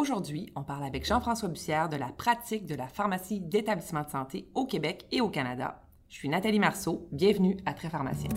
Aujourd'hui, 0.00 0.50
on 0.56 0.62
parle 0.62 0.84
avec 0.84 1.04
Jean-François 1.04 1.50
Bussière 1.50 1.90
de 1.90 1.96
la 1.98 2.06
pratique 2.06 2.64
de 2.64 2.74
la 2.74 2.88
pharmacie 2.88 3.38
d'établissement 3.38 4.02
de 4.02 4.08
santé 4.08 4.48
au 4.54 4.64
Québec 4.64 5.04
et 5.12 5.20
au 5.20 5.28
Canada. 5.28 5.82
Je 6.08 6.14
suis 6.14 6.30
Nathalie 6.30 6.58
Marceau. 6.58 7.06
Bienvenue 7.12 7.58
à 7.66 7.74
Très 7.74 7.90
Pharmacien. 7.90 8.30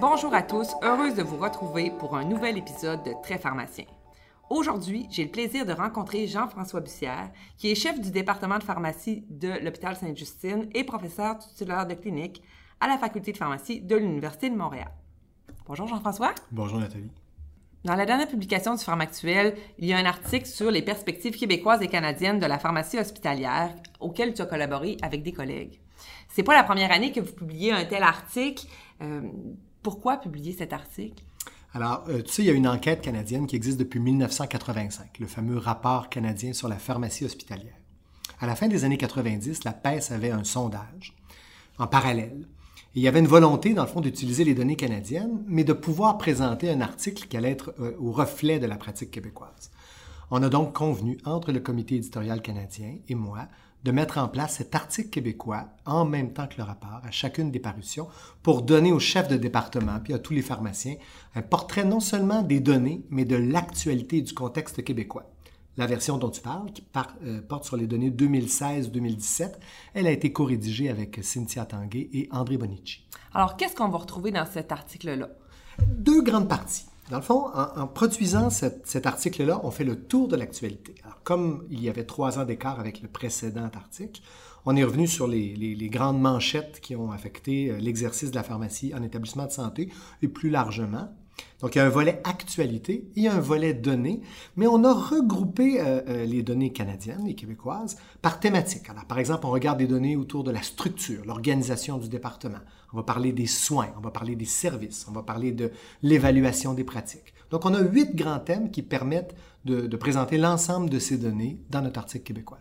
Bonjour 0.00 0.34
à 0.34 0.42
tous, 0.42 0.74
heureuse 0.82 1.14
de 1.14 1.22
vous 1.22 1.36
retrouver 1.36 1.92
pour 1.92 2.16
un 2.16 2.24
nouvel 2.24 2.58
épisode 2.58 3.04
de 3.04 3.12
Très 3.22 3.38
Pharmacien. 3.38 3.84
Aujourd'hui, 4.50 5.06
j'ai 5.10 5.24
le 5.24 5.30
plaisir 5.30 5.66
de 5.66 5.72
rencontrer 5.72 6.26
Jean-François 6.26 6.80
Bussière, 6.80 7.30
qui 7.58 7.70
est 7.70 7.74
chef 7.74 8.00
du 8.00 8.10
département 8.10 8.56
de 8.56 8.62
pharmacie 8.62 9.26
de 9.28 9.62
l'hôpital 9.62 9.94
Sainte-Justine 9.94 10.70
et 10.74 10.84
professeur 10.84 11.36
titulaire 11.36 11.86
de 11.86 11.92
clinique 11.92 12.42
à 12.80 12.86
la 12.86 12.96
faculté 12.96 13.32
de 13.32 13.36
pharmacie 13.36 13.82
de 13.82 13.96
l'Université 13.96 14.48
de 14.48 14.56
Montréal. 14.56 14.90
Bonjour 15.66 15.86
Jean-François. 15.86 16.34
Bonjour 16.50 16.78
Nathalie. 16.78 17.10
Dans 17.84 17.94
la 17.94 18.06
dernière 18.06 18.26
publication 18.26 18.74
du 18.74 18.82
Pharmactuel, 18.82 19.54
il 19.78 19.84
y 19.84 19.92
a 19.92 19.98
un 19.98 20.06
article 20.06 20.46
sur 20.46 20.70
les 20.70 20.82
perspectives 20.82 21.36
québécoises 21.36 21.82
et 21.82 21.88
canadiennes 21.88 22.38
de 22.38 22.46
la 22.46 22.58
pharmacie 22.58 22.98
hospitalière 22.98 23.74
auquel 24.00 24.32
tu 24.32 24.40
as 24.40 24.46
collaboré 24.46 24.96
avec 25.02 25.22
des 25.22 25.32
collègues. 25.32 25.78
C'est 26.28 26.42
pas 26.42 26.54
la 26.54 26.64
première 26.64 26.90
année 26.90 27.12
que 27.12 27.20
vous 27.20 27.34
publiez 27.34 27.72
un 27.72 27.84
tel 27.84 28.02
article. 28.02 28.66
Euh, 29.02 29.20
pourquoi 29.82 30.16
publier 30.16 30.52
cet 30.52 30.72
article? 30.72 31.22
Alors, 31.74 32.04
euh, 32.08 32.22
tu 32.22 32.32
sais, 32.32 32.42
il 32.42 32.46
y 32.46 32.50
a 32.50 32.54
une 32.54 32.66
enquête 32.66 33.02
canadienne 33.02 33.46
qui 33.46 33.56
existe 33.56 33.78
depuis 33.78 34.00
1985, 34.00 35.18
le 35.18 35.26
fameux 35.26 35.58
rapport 35.58 36.08
canadien 36.08 36.54
sur 36.54 36.68
la 36.68 36.76
pharmacie 36.76 37.24
hospitalière. 37.24 37.76
À 38.40 38.46
la 38.46 38.56
fin 38.56 38.68
des 38.68 38.84
années 38.84 38.96
90, 38.96 39.64
la 39.64 39.72
PES 39.72 40.12
avait 40.12 40.30
un 40.30 40.44
sondage 40.44 41.14
en 41.78 41.86
parallèle. 41.86 42.46
Il 42.94 43.02
y 43.02 43.08
avait 43.08 43.18
une 43.18 43.26
volonté, 43.26 43.74
dans 43.74 43.82
le 43.82 43.88
fond, 43.88 44.00
d'utiliser 44.00 44.44
les 44.44 44.54
données 44.54 44.76
canadiennes, 44.76 45.44
mais 45.46 45.62
de 45.64 45.74
pouvoir 45.74 46.16
présenter 46.16 46.70
un 46.70 46.80
article 46.80 47.28
qui 47.28 47.36
allait 47.36 47.50
être 47.50 47.74
euh, 47.80 47.92
au 48.00 48.12
reflet 48.12 48.58
de 48.58 48.66
la 48.66 48.76
pratique 48.76 49.10
québécoise. 49.10 49.70
On 50.30 50.42
a 50.42 50.48
donc 50.48 50.74
convenu, 50.74 51.18
entre 51.24 51.52
le 51.52 51.60
comité 51.60 51.96
éditorial 51.96 52.40
canadien 52.40 52.94
et 53.08 53.14
moi, 53.14 53.48
de 53.84 53.90
mettre 53.92 54.18
en 54.18 54.28
place 54.28 54.56
cet 54.56 54.74
article 54.74 55.10
québécois 55.10 55.68
en 55.86 56.04
même 56.04 56.32
temps 56.32 56.46
que 56.46 56.58
le 56.58 56.64
rapport 56.64 57.00
à 57.04 57.10
chacune 57.10 57.50
des 57.50 57.60
parutions 57.60 58.08
pour 58.42 58.62
donner 58.62 58.92
aux 58.92 58.98
chefs 58.98 59.28
de 59.28 59.36
département 59.36 60.00
puis 60.02 60.14
à 60.14 60.18
tous 60.18 60.32
les 60.32 60.42
pharmaciens 60.42 60.96
un 61.34 61.42
portrait 61.42 61.84
non 61.84 62.00
seulement 62.00 62.42
des 62.42 62.60
données, 62.60 63.04
mais 63.10 63.24
de 63.24 63.36
l'actualité 63.36 64.20
du 64.20 64.34
contexte 64.34 64.82
québécois. 64.82 65.30
La 65.76 65.86
version 65.86 66.18
dont 66.18 66.30
tu 66.30 66.40
parles, 66.40 66.72
qui 66.72 66.84
euh, 67.24 67.40
porte 67.40 67.64
sur 67.64 67.76
les 67.76 67.86
données 67.86 68.10
2016-2017, 68.10 69.52
elle 69.94 70.08
a 70.08 70.10
été 70.10 70.32
co-rédigée 70.32 70.90
avec 70.90 71.20
Cynthia 71.22 71.64
Tanguay 71.64 72.10
et 72.12 72.28
André 72.32 72.58
Bonici. 72.58 73.06
Alors, 73.32 73.56
qu'est-ce 73.56 73.76
qu'on 73.76 73.88
va 73.88 73.98
retrouver 73.98 74.32
dans 74.32 74.44
cet 74.44 74.72
article-là? 74.72 75.28
Deux 75.86 76.22
grandes 76.22 76.48
parties. 76.48 76.86
Dans 77.10 77.16
le 77.16 77.22
fond, 77.22 77.46
en, 77.54 77.86
produisant 77.86 78.50
cet 78.50 79.06
article-là, 79.06 79.60
on 79.64 79.70
fait 79.70 79.84
le 79.84 80.04
tour 80.04 80.28
de 80.28 80.36
l'actualité. 80.36 80.94
Comme 81.24 81.66
il 81.70 81.82
y 81.82 81.88
avait 81.88 82.04
trois 82.04 82.38
ans 82.38 82.44
d'écart 82.44 82.78
avec 82.80 83.00
le 83.00 83.08
précédent 83.08 83.70
article, 83.74 84.20
on 84.66 84.76
est 84.76 84.84
revenu 84.84 85.06
sur 85.06 85.26
les, 85.26 85.56
les, 85.56 85.88
grandes 85.88 86.20
manchettes 86.20 86.80
qui 86.80 86.94
ont 86.94 87.10
affecté 87.10 87.70
euh, 87.70 87.78
l'exercice 87.78 88.30
de 88.30 88.36
la 88.36 88.42
pharmacie 88.42 88.92
en 88.94 89.02
établissement 89.02 89.46
de 89.46 89.52
santé 89.52 89.90
et 90.20 90.28
plus 90.28 90.50
largement. 90.50 91.08
Donc, 91.60 91.74
il 91.74 91.78
y 91.78 91.80
a 91.80 91.86
un 91.86 91.90
volet 91.90 92.20
actualité 92.24 93.08
et 93.16 93.28
un 93.28 93.40
volet 93.40 93.74
données, 93.74 94.20
mais 94.56 94.66
on 94.66 94.84
a 94.84 94.92
regroupé 94.92 95.80
euh, 95.80 96.00
euh, 96.08 96.24
les 96.24 96.42
données 96.42 96.72
canadiennes 96.72 97.26
et 97.26 97.34
québécoises 97.34 97.96
par 98.22 98.38
thématique. 98.38 98.88
Alors, 98.88 99.04
par 99.06 99.18
exemple, 99.18 99.46
on 99.46 99.50
regarde 99.50 99.78
des 99.78 99.86
données 99.86 100.16
autour 100.16 100.44
de 100.44 100.50
la 100.50 100.62
structure, 100.62 101.24
l'organisation 101.26 101.98
du 101.98 102.08
département. 102.08 102.60
On 102.92 102.96
va 102.96 103.02
parler 103.02 103.32
des 103.32 103.46
soins, 103.46 103.88
on 103.96 104.00
va 104.00 104.10
parler 104.10 104.36
des 104.36 104.44
services, 104.44 105.06
on 105.08 105.12
va 105.12 105.22
parler 105.22 105.52
de 105.52 105.72
l'évaluation 106.02 106.74
des 106.74 106.84
pratiques. 106.84 107.34
Donc, 107.50 107.64
on 107.64 107.74
a 107.74 107.80
huit 107.80 108.14
grands 108.14 108.40
thèmes 108.40 108.70
qui 108.70 108.82
permettent 108.82 109.34
de, 109.64 109.86
de 109.86 109.96
présenter 109.96 110.38
l'ensemble 110.38 110.88
de 110.88 110.98
ces 110.98 111.18
données 111.18 111.58
dans 111.70 111.82
notre 111.82 111.98
article 111.98 112.24
québécois. 112.24 112.58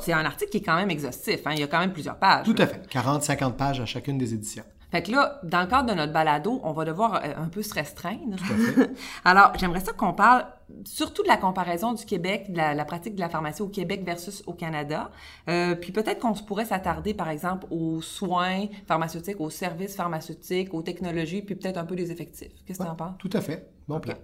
C'est 0.00 0.12
un 0.12 0.24
article 0.24 0.50
qui 0.50 0.56
est 0.58 0.62
quand 0.62 0.76
même 0.76 0.90
exhaustif. 0.90 1.46
Hein? 1.46 1.52
Il 1.54 1.60
y 1.60 1.62
a 1.62 1.68
quand 1.68 1.78
même 1.78 1.92
plusieurs 1.92 2.18
pages. 2.18 2.44
Tout 2.44 2.56
à 2.58 2.66
fait. 2.66 2.82
40-50 2.90 3.52
pages 3.52 3.80
à 3.80 3.86
chacune 3.86 4.18
des 4.18 4.34
éditions. 4.34 4.64
Fait 4.94 5.02
que 5.02 5.10
là, 5.10 5.40
dans 5.42 5.60
le 5.60 5.66
cadre 5.66 5.90
de 5.90 5.94
notre 5.94 6.12
balado, 6.12 6.60
on 6.62 6.70
va 6.70 6.84
devoir 6.84 7.16
euh, 7.16 7.32
un 7.36 7.48
peu 7.48 7.62
se 7.64 7.74
restreindre. 7.74 8.36
Alors, 9.24 9.50
j'aimerais 9.58 9.80
ça 9.80 9.92
qu'on 9.92 10.12
parle 10.12 10.46
surtout 10.84 11.24
de 11.24 11.26
la 11.26 11.36
comparaison 11.36 11.94
du 11.94 12.04
Québec, 12.04 12.52
de 12.52 12.58
la, 12.58 12.84
pratique 12.84 13.16
de 13.16 13.20
la 13.20 13.28
pharmacie 13.28 13.60
au 13.60 13.66
Québec 13.66 14.04
versus 14.06 14.44
au 14.46 14.52
Canada. 14.52 15.10
Euh, 15.48 15.74
puis 15.74 15.90
peut-être 15.90 16.20
qu'on 16.20 16.32
pourrait 16.34 16.66
s'attarder, 16.66 17.12
par 17.12 17.28
exemple, 17.28 17.66
aux 17.72 18.02
soins 18.02 18.66
pharmaceutiques, 18.86 19.40
aux 19.40 19.50
services 19.50 19.96
pharmaceutiques, 19.96 20.72
aux 20.72 20.82
technologies, 20.82 21.42
puis 21.42 21.56
peut-être 21.56 21.78
un 21.78 21.86
peu 21.86 21.96
des 21.96 22.12
effectifs. 22.12 22.52
Qu'est-ce 22.64 22.78
que 22.78 22.84
tu 22.84 22.88
en 22.88 22.94
penses? 22.94 23.18
Tout 23.18 23.30
à 23.32 23.40
fait. 23.40 23.68
Bon 23.88 23.98
plan. 23.98 24.14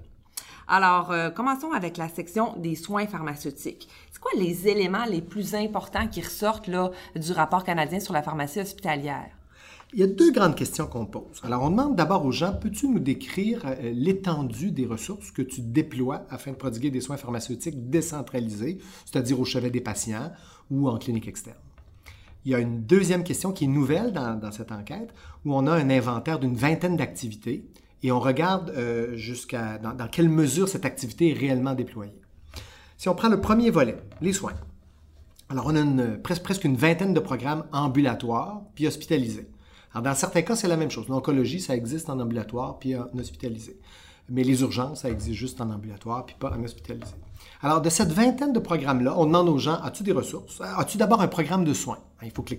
Alors, 0.68 1.10
euh, 1.10 1.30
commençons 1.30 1.72
avec 1.72 1.96
la 1.96 2.08
section 2.08 2.54
des 2.58 2.76
soins 2.76 3.08
pharmaceutiques. 3.08 3.88
C'est 4.12 4.20
quoi 4.20 4.30
les 4.36 4.68
éléments 4.68 5.06
les 5.06 5.20
plus 5.20 5.56
importants 5.56 6.06
qui 6.06 6.20
ressortent 6.20 6.68
là, 6.68 6.92
du 7.16 7.32
rapport 7.32 7.64
canadien 7.64 7.98
sur 7.98 8.12
la 8.12 8.22
pharmacie 8.22 8.60
hospitalière? 8.60 9.30
Il 9.92 9.98
y 9.98 10.04
a 10.04 10.06
deux 10.06 10.30
grandes 10.30 10.54
questions 10.54 10.86
qu'on 10.86 11.04
pose. 11.04 11.40
Alors, 11.42 11.64
on 11.64 11.70
demande 11.70 11.96
d'abord 11.96 12.24
aux 12.24 12.30
gens, 12.30 12.52
peux-tu 12.52 12.86
nous 12.86 13.00
décrire 13.00 13.62
euh, 13.64 13.92
l'étendue 13.92 14.70
des 14.70 14.86
ressources 14.86 15.32
que 15.32 15.42
tu 15.42 15.62
déploies 15.62 16.24
afin 16.30 16.52
de 16.52 16.56
prodiguer 16.56 16.90
des 16.90 17.00
soins 17.00 17.16
pharmaceutiques 17.16 17.90
décentralisés, 17.90 18.78
c'est-à-dire 19.04 19.40
au 19.40 19.44
chevet 19.44 19.70
des 19.70 19.80
patients 19.80 20.30
ou 20.70 20.88
en 20.88 20.96
clinique 20.96 21.26
externe? 21.26 21.56
Il 22.44 22.52
y 22.52 22.54
a 22.54 22.60
une 22.60 22.84
deuxième 22.84 23.24
question 23.24 23.52
qui 23.52 23.64
est 23.64 23.68
nouvelle 23.68 24.12
dans, 24.12 24.52
cette 24.52 24.70
enquête, 24.70 25.12
où 25.44 25.54
on 25.54 25.66
a 25.66 25.72
un 25.72 25.90
inventaire 25.90 26.38
d'une 26.38 26.54
vingtaine 26.54 26.96
d'activités 26.96 27.68
et 28.04 28.12
on 28.12 28.20
regarde 28.20 28.70
euh, 28.70 29.16
jusqu'à 29.16 29.78
dans, 29.78 30.08
quelle 30.08 30.28
mesure 30.28 30.68
cette 30.68 30.84
activité 30.84 31.30
est 31.30 31.38
réellement 31.38 31.74
déployée. 31.74 32.14
Si 32.96 33.08
on 33.08 33.16
prend 33.16 33.28
le 33.28 33.40
premier 33.40 33.70
volet, 33.70 33.98
les 34.20 34.32
soins. 34.32 34.54
Alors, 35.48 35.66
on 35.66 35.98
a 35.98 36.06
presque, 36.22 36.44
presque 36.44 36.64
une 36.64 36.76
vingtaine 36.76 37.12
de 37.12 37.20
programmes 37.20 37.64
ambulatoires 37.72 38.62
puis 38.76 38.86
hospitalisés. 38.86 39.48
Alors, 39.92 40.04
dans 40.04 40.14
certains 40.14 40.42
cas, 40.42 40.56
c'est 40.56 40.68
la 40.68 40.76
même 40.76 40.90
chose. 40.90 41.08
L'oncologie, 41.08 41.60
ça 41.60 41.74
existe 41.74 42.10
en 42.10 42.20
ambulatoire 42.20 42.78
puis 42.78 42.96
en 42.96 43.06
hospitalisé. 43.18 43.78
Mais 44.28 44.44
les 44.44 44.62
urgences, 44.62 45.00
ça 45.00 45.10
existe 45.10 45.36
juste 45.36 45.60
en 45.60 45.70
ambulatoire 45.70 46.24
puis 46.24 46.36
pas 46.38 46.52
en 46.52 46.62
hospitalisé. 46.62 47.14
Alors, 47.62 47.80
de 47.80 47.90
cette 47.90 48.12
vingtaine 48.12 48.52
de 48.52 48.60
programmes-là, 48.60 49.18
on 49.18 49.26
demande 49.26 49.48
aux 49.48 49.58
gens, 49.58 49.80
as-tu 49.82 50.02
des 50.02 50.12
ressources? 50.12 50.60
As-tu 50.60 50.96
d'abord 50.96 51.20
un 51.20 51.28
programme 51.28 51.64
de 51.64 51.74
soins? 51.74 51.98
Il 52.22 52.30
faut 52.30 52.42
que 52.42 52.54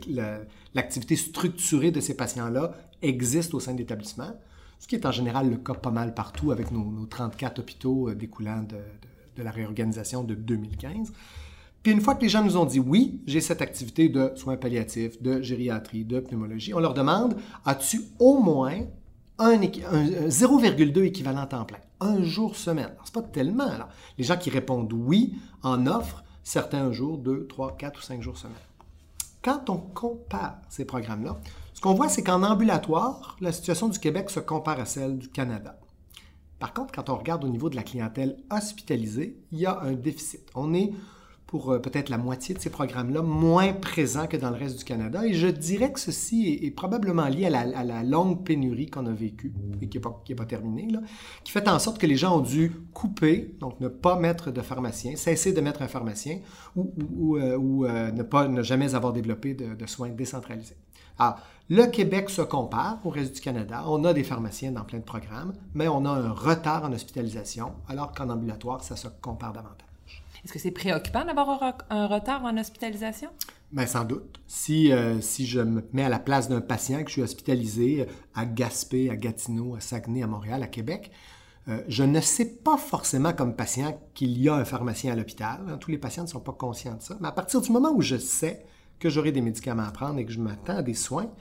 l'activité 0.73 1.15
structurée 1.15 1.91
de 1.91 2.01
ces 2.01 2.15
patients-là 2.15 2.73
existe 3.01 3.53
au 3.53 3.59
sein 3.59 3.73
de 3.73 3.77
l'établissement, 3.77 4.31
ce 4.79 4.87
qui 4.87 4.95
est 4.95 5.05
en 5.05 5.11
général 5.11 5.49
le 5.49 5.57
cas 5.57 5.73
pas 5.73 5.91
mal 5.91 6.13
partout 6.13 6.51
avec 6.51 6.71
nos, 6.71 7.05
34 7.05 7.59
hôpitaux 7.59 8.09
euh, 8.09 8.15
découlant 8.15 8.63
de 8.63 9.43
la 9.43 9.51
réorganisation 9.51 10.23
de 10.23 10.35
2015. 10.35 11.13
Puis 11.83 11.91
une 11.91 12.01
fois 12.01 12.15
que 12.15 12.21
les 12.21 12.29
gens 12.29 12.43
nous 12.43 12.57
ont 12.57 12.65
dit 12.65 12.79
oui, 12.79 13.21
j'ai 13.25 13.41
cette 13.41 13.61
activité 13.61 14.07
de 14.07 14.31
soins 14.35 14.57
palliatifs, 14.57 15.21
de 15.21 15.41
gériatrie, 15.41 16.05
de 16.05 16.19
pneumologie, 16.19 16.73
on 16.73 16.79
leur 16.79 16.93
demande 16.93 17.35
as-tu 17.65 18.01
au 18.19 18.39
moins 18.39 18.81
un, 19.39 19.57
0,2 19.57 21.03
équivalent 21.03 21.47
temps 21.47 21.65
plein, 21.65 21.79
un 21.99 22.21
jour 22.21 22.55
semaine. 22.55 22.91
C'est 23.03 23.13
pas 23.13 23.23
tellement. 23.23 23.69
Les 24.17 24.23
gens 24.23 24.37
qui 24.37 24.51
répondent 24.51 24.93
oui 24.93 25.33
en 25.63 25.87
offrent 25.87 26.23
certains 26.43 26.85
un 26.85 26.91
jour, 26.91 27.17
deux, 27.17 27.47
trois, 27.47 27.75
quatre 27.75 27.99
ou 27.99 28.03
cinq 28.03 28.21
jours 28.21 28.37
semaine. 28.37 28.55
Quand 29.41 29.69
on 29.71 29.77
compare 29.77 30.59
ces 30.69 30.85
programmes-là, 30.85 31.39
ce 31.73 31.81
qu'on 31.81 31.95
voit, 31.95 32.09
c'est 32.09 32.21
qu'en 32.21 32.43
ambulatoire, 32.43 33.37
la 33.41 33.51
situation 33.51 33.89
du 33.89 33.97
Québec 33.97 34.29
se 34.29 34.39
compare 34.39 34.79
à 34.79 34.85
celle 34.85 35.17
du 35.17 35.29
Canada. 35.29 35.79
Par 36.59 36.73
contre, 36.75 36.93
quand 36.93 37.09
on 37.09 37.17
regarde 37.17 37.43
au 37.43 37.47
niveau 37.47 37.71
de 37.71 37.75
la 37.75 37.81
clientèle 37.81 38.37
hospitalisée, 38.51 39.35
il 39.51 39.59
y 39.59 39.65
a 39.65 39.79
un 39.81 39.93
déficit. 39.93 40.47
On 40.53 40.75
est 40.75 40.91
pour 41.51 41.73
euh, 41.73 41.79
peut-être 41.79 42.07
la 42.07 42.17
moitié 42.17 42.55
de 42.55 42.59
ces 42.61 42.69
programmes-là, 42.69 43.21
moins 43.21 43.73
présents 43.73 44.25
que 44.25 44.37
dans 44.37 44.51
le 44.51 44.55
reste 44.55 44.79
du 44.79 44.85
Canada. 44.85 45.25
Et 45.27 45.33
je 45.33 45.47
dirais 45.47 45.91
que 45.91 45.99
ceci 45.99 46.57
est, 46.63 46.71
probablement 46.71 47.27
lié 47.27 47.47
à 47.47 47.83
la, 47.83 48.03
longue 48.03 48.45
pénurie 48.45 48.89
qu'on 48.89 49.05
a 49.05 49.11
vécue 49.11 49.51
et 49.81 49.89
qui 49.89 49.99
n'est 49.99 50.35
pas, 50.35 50.45
terminée, 50.45 50.87
là, 50.89 51.01
qui 51.43 51.51
fait 51.51 51.67
en 51.67 51.77
sorte 51.77 51.99
que 51.99 52.07
les 52.07 52.15
gens 52.15 52.37
ont 52.37 52.41
dû 52.41 52.71
couper, 52.93 53.53
donc 53.59 53.81
ne 53.81 53.89
pas 53.89 54.17
mettre 54.17 54.49
de 54.49 54.61
pharmacien, 54.61 55.17
cesser 55.17 55.51
de 55.51 55.59
mettre 55.59 55.81
un 55.81 55.89
pharmacien 55.89 56.39
ou, 56.77 56.93
ou, 57.17 57.35
euh, 57.35 57.59
euh, 57.59 58.11
ne, 58.11 58.23
pas, 58.23 58.47
ne 58.47 58.63
jamais 58.63 58.95
avoir 58.95 59.11
développé 59.11 59.53
de, 59.53 59.75
de 59.75 59.85
soins 59.87 60.09
décentralisés. 60.09 60.77
Alors, 61.19 61.37
le 61.69 61.85
Québec 61.87 62.29
se 62.29 62.41
compare 62.41 62.99
au 63.03 63.09
reste 63.09 63.35
du 63.35 63.41
Canada. 63.41 63.83
On 63.87 64.05
a 64.05 64.13
des 64.13 64.23
pharmaciens 64.23 64.71
dans 64.71 64.85
plein 64.85 64.99
de 64.99 65.03
programmes, 65.03 65.51
mais 65.73 65.89
on 65.89 66.05
a 66.05 66.11
un 66.11 66.31
retard 66.31 66.85
en 66.85 66.93
hospitalisation, 66.93 67.73
alors 67.89 68.13
qu'en 68.13 68.29
ambulatoire, 68.29 68.81
ça 68.85 68.95
se 68.95 69.09
compare 69.21 69.51
davantage. 69.51 69.90
Est-ce 70.43 70.53
que 70.53 70.59
c'est 70.59 70.71
préoccupant 70.71 71.23
d'avoir 71.23 71.75
un, 71.89 72.07
retard 72.07 72.43
en 72.43 72.57
hospitalisation? 72.57 73.29
Bien, 73.71 73.85
sans 73.85 74.03
doute. 74.03 74.39
Si, 74.47 74.91
euh, 74.91 75.21
si 75.21 75.45
je 75.45 75.59
me 75.59 75.83
mets 75.93 76.03
à 76.03 76.09
la 76.09 76.19
place 76.19 76.49
d'un 76.49 76.61
patient 76.61 77.03
que 77.03 77.09
je 77.09 77.13
suis 77.13 77.21
hospitalisé 77.21 78.07
à 78.33 78.45
Gaspé, 78.45 79.09
à 79.09 79.15
Gatineau, 79.15 79.75
à 79.75 79.79
Saguenay, 79.79 80.23
à 80.23 80.27
Montréal, 80.27 80.63
à 80.63 80.67
Québec, 80.67 81.11
euh, 81.67 81.81
je 81.87 82.03
ne 82.03 82.19
sais 82.19 82.45
pas 82.45 82.77
forcément 82.77 83.33
comme 83.33 83.55
patient 83.55 83.99
qu'il 84.15 84.41
y 84.41 84.49
a 84.49 84.55
un 84.55 84.65
pharmacien 84.65 85.13
à 85.13 85.15
l'hôpital. 85.15 85.61
Hein. 85.69 85.77
Tous 85.77 85.91
les 85.91 85.99
patients 85.99 86.23
ne 86.23 86.29
sont 86.29 86.39
pas 86.39 86.53
conscients 86.53 86.95
de 86.95 87.01
ça. 87.01 87.17
Mais 87.21 87.27
à 87.27 87.31
partir 87.31 87.61
du 87.61 87.71
moment 87.71 87.91
où 87.91 88.01
je 88.01 88.17
sais 88.17 88.65
que 88.99 89.09
j'aurai 89.09 89.31
des 89.31 89.41
médicaments 89.41 89.83
à 89.83 89.91
prendre 89.91 90.19
et 90.19 90.25
que 90.25 90.31
je 90.31 90.39
m'attends 90.39 90.77
à 90.77 90.81
des 90.81 90.95
soins, 90.95 91.31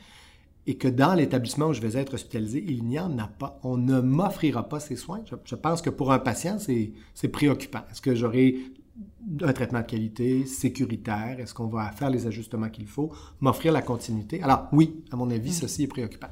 et 0.67 0.77
que 0.77 0.89
dans 0.89 1.15
l'établissement 1.15 1.69
où 1.69 1.73
je 1.73 1.81
vais 1.81 1.99
être 1.99 2.15
hospitalisé, 2.15 2.63
il 2.67 2.85
n'y 2.85 2.99
en 2.99 3.19
a 3.19 3.27
pas. 3.27 3.59
On 3.63 3.77
ne 3.77 4.01
m'offrira 4.01 4.69
pas 4.69 4.79
ces 4.79 4.95
soins. 4.95 5.23
Je, 5.45 5.55
pense 5.55 5.81
que 5.81 5.91
pour 5.91 6.13
un 6.13 6.19
patient, 6.19 6.59
c'est 6.59 7.29
préoccupant. 7.29 7.81
Est-ce 7.91 8.03
que 8.03 8.15
j'aurai 8.15 8.57
un 9.43 9.53
traitement 9.53 9.81
de 9.81 9.87
qualité, 9.87 10.45
sécuritaire? 10.47 11.37
Est-ce 11.39 11.55
qu'on 11.55 11.67
va 11.67 11.91
faire 11.93 12.11
les 12.11 12.27
ajustements 12.27 12.69
qu'il 12.69 12.87
faut? 12.87 13.13
M'offrir 13.41 13.73
la 13.73 13.83
continuité? 13.83 14.43
Alors 14.43 14.69
oui, 14.73 15.03
à 15.11 15.17
mon 15.17 15.31
avis, 15.31 15.53
ceci 15.53 15.85
est 15.85 15.89
préoccupant. 15.89 16.29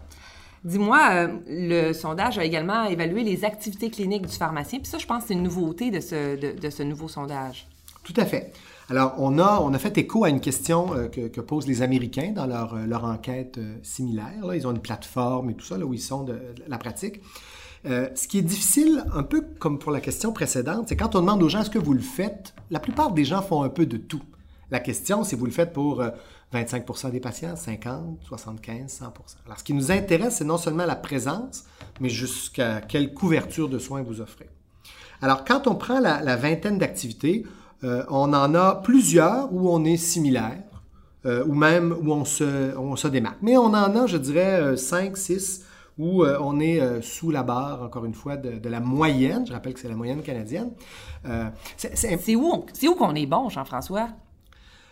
Dis-moi, 0.64 0.98
euh, 1.12 1.28
le 1.46 1.92
sondage 1.92 2.38
a 2.38 2.44
également 2.44 2.84
évalué 2.84 3.22
les 3.22 3.44
activités 3.44 3.90
cliniques 3.90 4.26
du 4.26 4.36
pharmacien. 4.36 4.80
Puis 4.80 4.88
ça, 4.88 4.98
je 4.98 5.06
pense 5.06 5.22
que 5.22 5.28
c'est 5.28 5.34
une 5.34 5.42
nouveauté 5.42 5.90
de 5.90 6.00
ce, 6.00 6.36
de, 6.36 6.70
ce 6.70 6.82
nouveau 6.82 7.08
sondage. 7.08 7.68
Tout 8.02 8.14
à 8.16 8.24
fait. 8.24 8.52
Alors, 8.90 9.14
on 9.18 9.38
a, 9.38 9.60
on 9.60 9.72
a 9.72 9.78
fait 9.78 9.96
écho 9.98 10.24
à 10.24 10.30
une 10.30 10.40
question 10.40 10.94
euh, 10.94 11.08
que, 11.08 11.40
posent 11.40 11.68
les 11.68 11.82
Américains 11.82 12.32
dans 12.34 12.46
leur, 12.46 12.74
euh, 12.74 12.86
leur 12.86 13.04
enquête 13.04 13.60
similaire. 13.82 14.44
Là. 14.44 14.56
Ils 14.56 14.66
ont 14.66 14.72
une 14.72 14.80
plateforme 14.80 15.50
et 15.50 15.54
tout 15.54 15.64
ça, 15.64 15.78
là 15.78 15.84
où 15.84 15.94
ils 15.94 16.00
sont 16.00 16.24
de, 16.24 16.38
la 16.66 16.78
pratique. 16.78 17.20
Ce 17.88 18.28
qui 18.28 18.38
est 18.38 18.42
difficile, 18.42 19.04
un 19.14 19.22
peu 19.22 19.42
comme 19.58 19.78
pour 19.78 19.92
la 19.92 20.00
question 20.00 20.32
précédente, 20.32 20.88
c'est 20.88 20.96
quand 20.96 21.14
on 21.16 21.20
demande 21.20 21.42
aux 21.42 21.48
gens 21.48 21.60
est-ce 21.60 21.70
que 21.70 21.78
vous 21.78 21.94
le 21.94 22.00
faites, 22.00 22.54
la 22.70 22.80
plupart 22.80 23.12
des 23.12 23.24
gens 23.24 23.42
font 23.42 23.62
un 23.62 23.68
peu 23.68 23.86
de 23.86 23.96
tout. 23.96 24.22
La 24.70 24.80
question, 24.80 25.24
c'est 25.24 25.36
vous 25.36 25.46
le 25.46 25.52
faites 25.52 25.72
pour 25.72 26.02
25% 26.52 27.10
des 27.10 27.20
patients, 27.20 27.56
50, 27.56 28.20
75, 28.22 29.00
100% 29.02 29.04
Alors, 29.46 29.58
ce 29.58 29.64
qui 29.64 29.74
nous 29.74 29.90
intéresse, 29.90 30.36
c'est 30.36 30.44
non 30.44 30.56
seulement 30.56 30.86
la 30.86 30.96
présence, 30.96 31.64
mais 32.00 32.08
jusqu'à 32.08 32.80
quelle 32.80 33.12
couverture 33.12 33.68
de 33.68 33.78
soins 33.78 34.02
vous 34.02 34.20
offrez. 34.20 34.48
Alors, 35.20 35.44
quand 35.44 35.66
on 35.66 35.74
prend 35.74 36.00
la, 36.00 36.36
vingtaine 36.36 36.78
d'activités, 36.78 37.44
euh, 37.84 38.04
on 38.08 38.32
en 38.32 38.54
a 38.54 38.76
plusieurs 38.76 39.52
où 39.52 39.68
on 39.70 39.84
est 39.84 39.96
similaire, 39.96 40.62
euh, 41.26 41.44
ou 41.44 41.54
même 41.54 41.92
où 41.92 42.12
on 42.12 42.24
se, 42.24 42.76
on 42.76 42.96
se 42.96 43.08
démarque. 43.08 43.38
Mais 43.42 43.56
on 43.56 43.66
en 43.66 43.96
a, 43.96 44.06
je 44.06 44.16
dirais, 44.16 44.76
5, 44.76 45.12
euh, 45.12 45.16
6 45.16 45.64
où 45.98 46.24
on 46.24 46.60
est 46.60 47.02
sous 47.02 47.30
la 47.30 47.42
barre, 47.42 47.82
encore 47.82 48.04
une 48.04 48.14
fois, 48.14 48.36
de, 48.36 48.68
la 48.68 48.80
moyenne. 48.80 49.44
Je 49.46 49.52
rappelle 49.52 49.74
que 49.74 49.80
c'est 49.80 49.88
la 49.88 49.96
moyenne 49.96 50.22
canadienne. 50.22 50.70
c'est 51.76 52.36
où, 52.36 52.64
où 52.84 52.94
qu'on 52.94 53.14
est 53.14 53.26
bon, 53.26 53.48
Jean-François? 53.48 54.08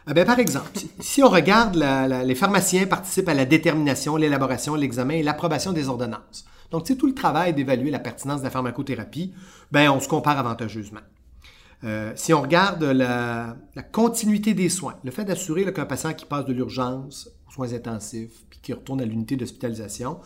Ah 0.09 0.15
ben, 0.15 0.25
par 0.25 0.39
exemple, 0.39 0.71
si 1.01 1.23
on 1.23 1.29
regarde, 1.29 1.77
les 2.25 2.35
pharmaciens 2.37 2.87
participent 2.87 3.29
à 3.29 3.35
la 3.35 3.45
détermination, 3.45 4.17
l'élaboration, 4.17 4.77
l'examen 4.77 5.15
et 5.15 5.23
l'approbation 5.23 5.73
des 5.73 5.89
ordonnances. 5.89 6.45
Donc, 6.71 6.85
c'est 6.87 6.97
tout 6.97 7.07
le 7.07 7.15
travail 7.15 7.55
d'évaluer 7.55 7.91
la 7.91 7.99
pertinence 7.99 8.41
de 8.41 8.45
la 8.45 8.51
pharmacothérapie, 8.51 9.35
ben, 9.73 9.91
on 9.91 9.99
se 9.99 10.07
compare 10.07 10.39
avantageusement. 10.39 11.01
Euh, 11.85 12.13
si 12.15 12.33
on 12.33 12.41
regarde 12.41 12.85
la, 12.85 13.57
continuité 13.93 14.55
des 14.55 14.69
soins, 14.69 14.95
le 15.05 15.11
fait 15.11 15.25
d'assurer 15.25 15.71
qu'un 15.73 15.87
patient 15.87 16.15
qui 16.15 16.25
passe 16.25 16.45
de 16.45 16.53
l'urgence 16.53 17.29
aux 17.49 17.53
soins 17.53 17.73
intensifs, 17.73 18.45
puis 18.49 18.61
qui 18.63 18.73
retourne 18.73 19.01
à 19.01 19.05
l'unité 19.05 19.37
d'hospitalisation, 19.37 20.19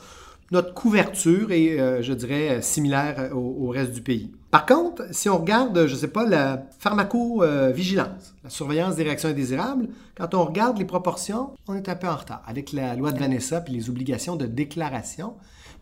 notre 0.50 0.74
couverture 0.74 1.52
est, 1.52 1.78
euh, 1.78 2.02
je 2.02 2.12
dirais, 2.12 2.60
similaire 2.60 3.30
au, 3.34 3.68
reste 3.68 3.92
du 3.92 4.02
pays. 4.02 4.32
Par 4.50 4.66
contre, 4.66 5.04
si 5.12 5.28
on 5.28 5.38
regarde, 5.38 5.86
je 5.86 5.94
ne 5.94 5.98
sais 5.98 6.08
pas, 6.08 6.26
la 6.26 6.66
pharmacovigilance, 6.78 8.34
la 8.42 8.50
surveillance 8.50 8.96
des 8.96 9.04
réactions 9.04 9.28
indésirables, 9.28 9.88
quand 10.16 10.34
on 10.34 10.44
regarde 10.44 10.76
les 10.78 10.84
proportions, 10.84 11.50
on 11.68 11.76
est 11.76 11.88
un 11.88 11.94
peu 11.94 12.08
en 12.08 12.16
retard. 12.16 12.42
Avec 12.46 12.72
la 12.72 12.96
loi 12.96 13.12
de 13.12 13.18
Vanessa 13.18 13.62
et 13.66 13.70
les 13.70 13.88
obligations 13.88 14.34
de 14.34 14.46
déclaration, 14.46 15.34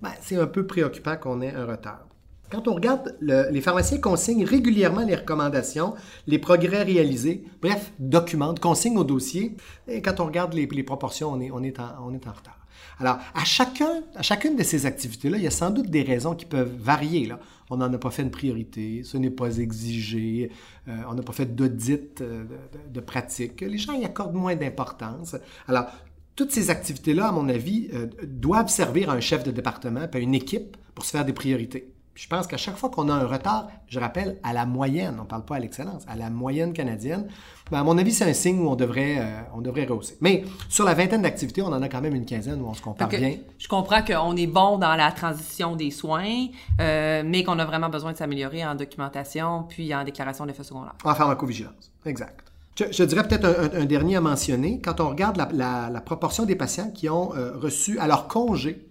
ben, 0.03 0.11
c'est 0.21 0.37
un 0.37 0.47
peu 0.47 0.67
préoccupant 0.67 1.17
qu'on 1.17 1.41
ait 1.41 1.55
un 1.55 1.65
retard. 1.65 2.07
Quand 2.51 2.67
on 2.67 2.75
regarde, 2.75 3.17
les 3.21 3.61
pharmaciens 3.61 3.99
consignent 3.99 4.45
régulièrement 4.45 5.05
les 5.05 5.17
recommandations, 5.17 5.95
les 6.27 6.39
progrès 6.39 6.83
réalisés, 6.83 7.45
bref, 7.61 7.93
documentent, 7.99 8.61
consignent 8.61 8.97
au 8.97 9.05
dossier. 9.05 9.57
Et 9.87 10.01
quand 10.01 10.21
on 10.21 10.27
regarde 10.27 10.55
les, 10.55 10.83
proportions, 10.83 11.31
on 11.31 11.41
est 11.41 11.81
en 11.81 12.33
retard. 12.33 12.58
Alors, 13.01 13.19
à, 13.35 13.45
chacun, 13.45 14.03
à 14.15 14.23
chacune 14.23 14.57
de 14.57 14.63
ces 14.63 14.87
activités-là, 14.87 15.37
il 15.37 15.45
y 15.45 15.47
a 15.47 15.53
sans 15.53 15.71
doute 15.71 15.89
des 15.89 16.03
raisons 16.03 16.35
qui 16.35 16.47
peuvent 16.47 16.75
varier. 16.79 17.33
On 17.71 17.77
n'en 17.77 17.93
a 17.93 17.99
pas 17.99 18.11
fait 18.11 18.23
une 18.23 18.31
priorité, 18.31 19.03
ce 19.05 19.17
n'est 19.17 19.31
pas 19.31 19.59
exigé, 19.59 20.51
euh, 20.89 20.97
on 21.09 21.15
n'a 21.15 21.23
pas 21.23 21.33
fait 21.33 21.55
d'audit 21.55 22.21
euh, 22.21 22.45
de, 22.93 23.01
pratique. 23.01 23.61
Les 23.61 23.79
gens 23.79 23.93
y 23.93 24.05
accordent 24.05 24.35
moins 24.35 24.57
d'importance. 24.57 25.37
Alors, 25.67 25.87
toutes 26.35 26.53
ces 26.53 26.71
activités-là, 26.71 27.29
à 27.29 27.33
mon 27.33 27.49
avis, 27.49 27.89
euh, 27.93 28.07
doivent 28.25 28.71
servir 28.71 29.11
à 29.11 29.15
un 29.15 29.21
chef 29.21 29.45
de 29.45 29.51
département 29.51 30.03
et 30.13 30.17
à 30.17 30.19
une 30.19 30.35
équipe 30.35 30.77
pour 30.95 31.05
se 31.05 31.11
faire 31.11 31.25
des 31.25 31.33
priorités 31.33 31.93
je 32.19 32.27
pense 32.27 32.49
qu'à 32.49 32.57
chaque 32.57 32.77
fois 32.77 32.89
qu'on 32.89 33.09
a 33.09 33.15
un 33.15 33.27
retard, 33.27 33.69
je 33.87 34.01
rappelle, 34.01 34.39
à 34.43 34.53
la 34.53 34.67
moyenne, 34.67 35.15
on 35.21 35.23
ne 35.23 35.29
parle 35.29 35.45
pas 35.45 35.55
à 35.55 35.59
l'excellence, 35.61 36.03
à 36.09 36.17
la 36.17 36.31
moyenne 36.31 36.73
canadienne, 36.73 37.29
ben, 37.71 37.79
à 37.79 37.85
mon 37.85 37.97
avis, 37.97 38.13
c'est 38.13 38.29
un 38.29 38.33
signe 38.33 38.59
où 38.59 38.69
on 38.69 38.75
devrait, 38.75 39.19
euh, 39.21 39.41
on 39.55 39.61
devrait 39.61 39.85
rehausser. 39.85 40.17
Mais 40.21 40.43
sur 40.69 40.85
la 40.85 40.95
vingtaine 40.95 41.23
d'activités, 41.23 41.63
on 41.63 41.69
en 41.69 41.81
a 41.81 41.89
quand 41.89 42.01
même 42.01 42.17
une 42.17 42.27
quinzaine 42.27 42.61
où 42.61 42.67
on 42.67 42.75
se 42.75 42.83
compare 42.83 43.07
bien. 43.09 43.37
Je 43.57 43.69
comprends 43.69 44.03
qu'on 44.03 44.35
est 44.35 44.49
bon 44.49 44.79
dans 44.79 44.97
la 44.97 45.13
transition 45.13 45.77
des 45.77 45.93
soins, 45.93 46.49
euh, 46.81 47.23
mais 47.25 47.45
qu'on 47.45 47.61
a 47.61 47.65
vraiment 47.65 47.89
besoin 47.89 48.11
de 48.11 48.17
s'améliorer 48.17 48.67
en 48.67 48.75
documentation 48.75 49.67
puis 49.69 49.95
en 49.95 50.03
déclaration 50.03 50.45
d'effets 50.45 50.65
secondaires. 50.65 50.97
En 51.05 51.15
pharmacovigilance, 51.15 51.93
exact. 52.05 52.41
Je, 52.75 53.05
dirais 53.05 53.27
peut-être 53.27 53.75
un, 53.75 53.85
dernier 53.85 54.17
à 54.17 54.21
mentionner. 54.21 54.81
Quand 54.81 55.01
on 55.01 55.09
regarde 55.09 55.37
la, 55.53 56.01
proportion 56.01 56.45
des 56.45 56.57
patients 56.57 56.91
qui 56.91 57.09
ont 57.09 57.33
euh, 57.37 57.53
reçu 57.57 57.97
à 58.01 58.09
leur 58.09 58.27
congé 58.27 58.88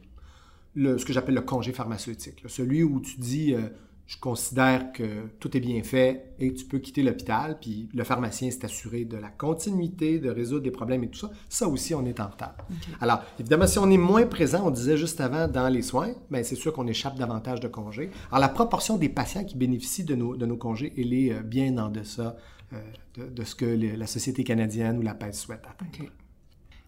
ce 0.77 1.05
que 1.05 1.13
j'appelle 1.13 1.35
le 1.35 1.41
congé 1.41 1.73
pharmaceutique. 1.73 2.43
celui 2.47 2.83
où 2.83 2.99
tu 2.99 3.19
dis 3.19 3.53
euh, 3.53 3.69
je 4.07 4.17
considère 4.17 4.93
que 4.93 5.27
tout 5.39 5.55
est 5.55 5.59
bien 5.59 5.83
fait 5.83 6.33
et 6.39 6.53
tu 6.53 6.63
peux 6.63 6.79
quitter 6.79 7.03
l'hôpital, 7.03 7.57
puis 7.59 7.89
le 7.93 8.05
pharmacien 8.05 8.49
s'est 8.49 8.63
assuré 8.63 9.03
de 9.03 9.17
la 9.17 9.27
continuité, 9.27 10.17
de 10.19 10.29
résoudre 10.29 10.63
des 10.63 10.71
problèmes 10.71 11.03
et 11.03 11.09
tout 11.09 11.19
ça. 11.19 11.29
Ça 11.49 11.67
aussi, 11.67 11.93
on 11.93 12.05
est 12.05 12.19
en 12.21 12.27
retard. 12.27 12.55
Alors, 13.01 13.21
évidemment, 13.37 13.67
si 13.67 13.79
on 13.79 13.91
est 13.91 13.97
moins 13.97 14.25
présent, 14.25 14.65
on 14.65 14.71
disait 14.71 14.95
juste 14.95 15.19
avant, 15.19 15.49
dans 15.49 15.67
les 15.67 15.81
soins, 15.81 16.13
bien, 16.31 16.41
c'est 16.41 16.55
sûr 16.55 16.71
qu'on 16.71 16.87
échappe 16.87 17.17
davantage 17.17 17.59
de 17.59 17.67
congés. 17.67 18.09
Alors, 18.31 18.39
la 18.39 18.49
proportion 18.49 18.97
des 18.97 19.09
patients 19.09 19.43
qui 19.43 19.57
bénéficient 19.57 20.05
de 20.05 20.15
nos, 20.15 20.37
de 20.37 20.45
nos 20.45 20.57
congés, 20.57 20.93
elle 20.97 21.13
est 21.13 21.33
euh, 21.33 21.41
bien 21.41 21.77
en 21.77 21.89
deçà 21.89 22.37
euh, 22.71 22.79
de, 23.17 23.43
ce 23.43 23.55
que 23.55 23.65
la 23.65 24.07
Société 24.07 24.45
canadienne 24.45 24.99
ou 24.99 25.01
la 25.01 25.15
PES 25.15 25.33
souhaite 25.33 25.65
atteindre. 25.69 26.09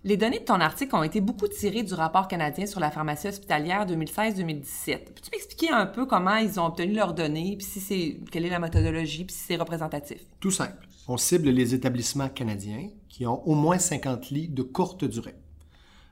Les 0.05 0.15
données 0.15 0.39
de 0.39 0.45
ton 0.45 0.61
article 0.61 0.95
ont 0.95 1.03
été 1.03 1.19
beaucoup 1.19 1.49
tirées 1.49 1.83
du 1.83 1.93
rapport 1.93 2.29
canadien 2.29 2.65
sur 2.65 2.79
la 2.79 2.89
pharmacie 2.89 3.27
hospitalière 3.27 3.85
2016-2017. 3.85 4.63
Peux-tu 4.85 5.29
m'expliquer 5.33 5.71
un 5.71 5.85
peu 5.85 6.05
comment 6.05 6.37
ils 6.37 6.57
ont 6.57 6.67
obtenu 6.67 6.93
leurs 6.93 7.13
données, 7.13 7.57
puis 7.57 7.67
si 7.67 7.81
c'est 7.81 8.17
quelle 8.31 8.45
est 8.45 8.49
la 8.49 8.59
méthodologie, 8.59 9.25
si 9.29 9.37
c'est 9.37 9.57
représentatif? 9.57 10.21
Tout 10.39 10.51
simple. 10.51 10.87
On 11.09 11.17
cible 11.17 11.49
les 11.49 11.73
établissements 11.75 12.29
canadiens 12.29 12.87
qui 13.09 13.25
ont 13.25 13.45
au 13.45 13.55
moins 13.55 13.77
50 13.77 14.29
lits 14.29 14.47
de 14.47 14.61
courte 14.61 15.03
durée. 15.03 15.35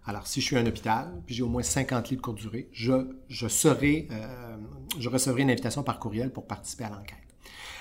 Alors, 0.06 0.28
si 0.28 0.42
je 0.42 0.46
suis 0.48 0.58
un 0.58 0.66
hôpital, 0.66 1.22
puis 1.26 1.36
j'ai 1.36 1.44
au 1.44 1.50
moins 1.50 1.64
50 1.64 2.10
lits 2.10 2.18
de 2.18 2.22
courte 2.22 2.40
durée, 2.40 2.70
euh, 2.90 3.06
je 3.30 5.10
recevrai 5.10 5.42
une 5.42 5.52
invitation 5.52 5.84
par 5.84 6.00
courriel 6.00 6.34
pour 6.34 6.46
participer 6.46 6.84
à 6.84 6.90
l'enquête. 6.90 7.20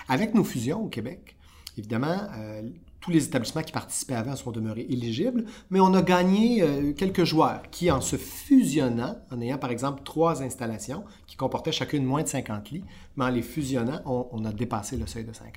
Avec 0.08 0.34
nos 0.34 0.44
fusions 0.44 0.84
au 0.84 0.88
Québec, 0.88 1.36
évidemment, 1.76 2.16
euh, 2.36 2.62
tous 3.06 3.12
les 3.12 3.24
établissements 3.24 3.62
qui 3.62 3.70
participaient 3.70 4.16
avant 4.16 4.34
sont 4.34 4.50
demeurés 4.50 4.84
éligibles, 4.90 5.44
mais 5.70 5.78
on 5.78 5.94
a 5.94 6.02
gagné 6.02 6.62
euh, 6.62 6.92
quelques 6.92 7.22
joueurs 7.22 7.62
qui, 7.70 7.88
en 7.88 8.00
se 8.00 8.16
fusionnant, 8.16 9.16
en 9.30 9.40
ayant 9.40 9.58
par 9.58 9.70
exemple 9.70 10.02
trois 10.02 10.42
installations 10.42 11.04
qui 11.28 11.36
comportaient 11.36 11.70
chacune 11.70 12.04
moins 12.04 12.24
de 12.24 12.28
50 12.28 12.70
lits, 12.70 12.82
mais 13.14 13.26
en 13.26 13.28
les 13.28 13.42
fusionnant, 13.42 14.00
on, 14.06 14.44
a 14.44 14.52
dépassé 14.52 14.96
le 14.96 15.06
seuil 15.06 15.22
de 15.22 15.32
50. 15.32 15.52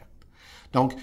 Donc, 0.74 0.94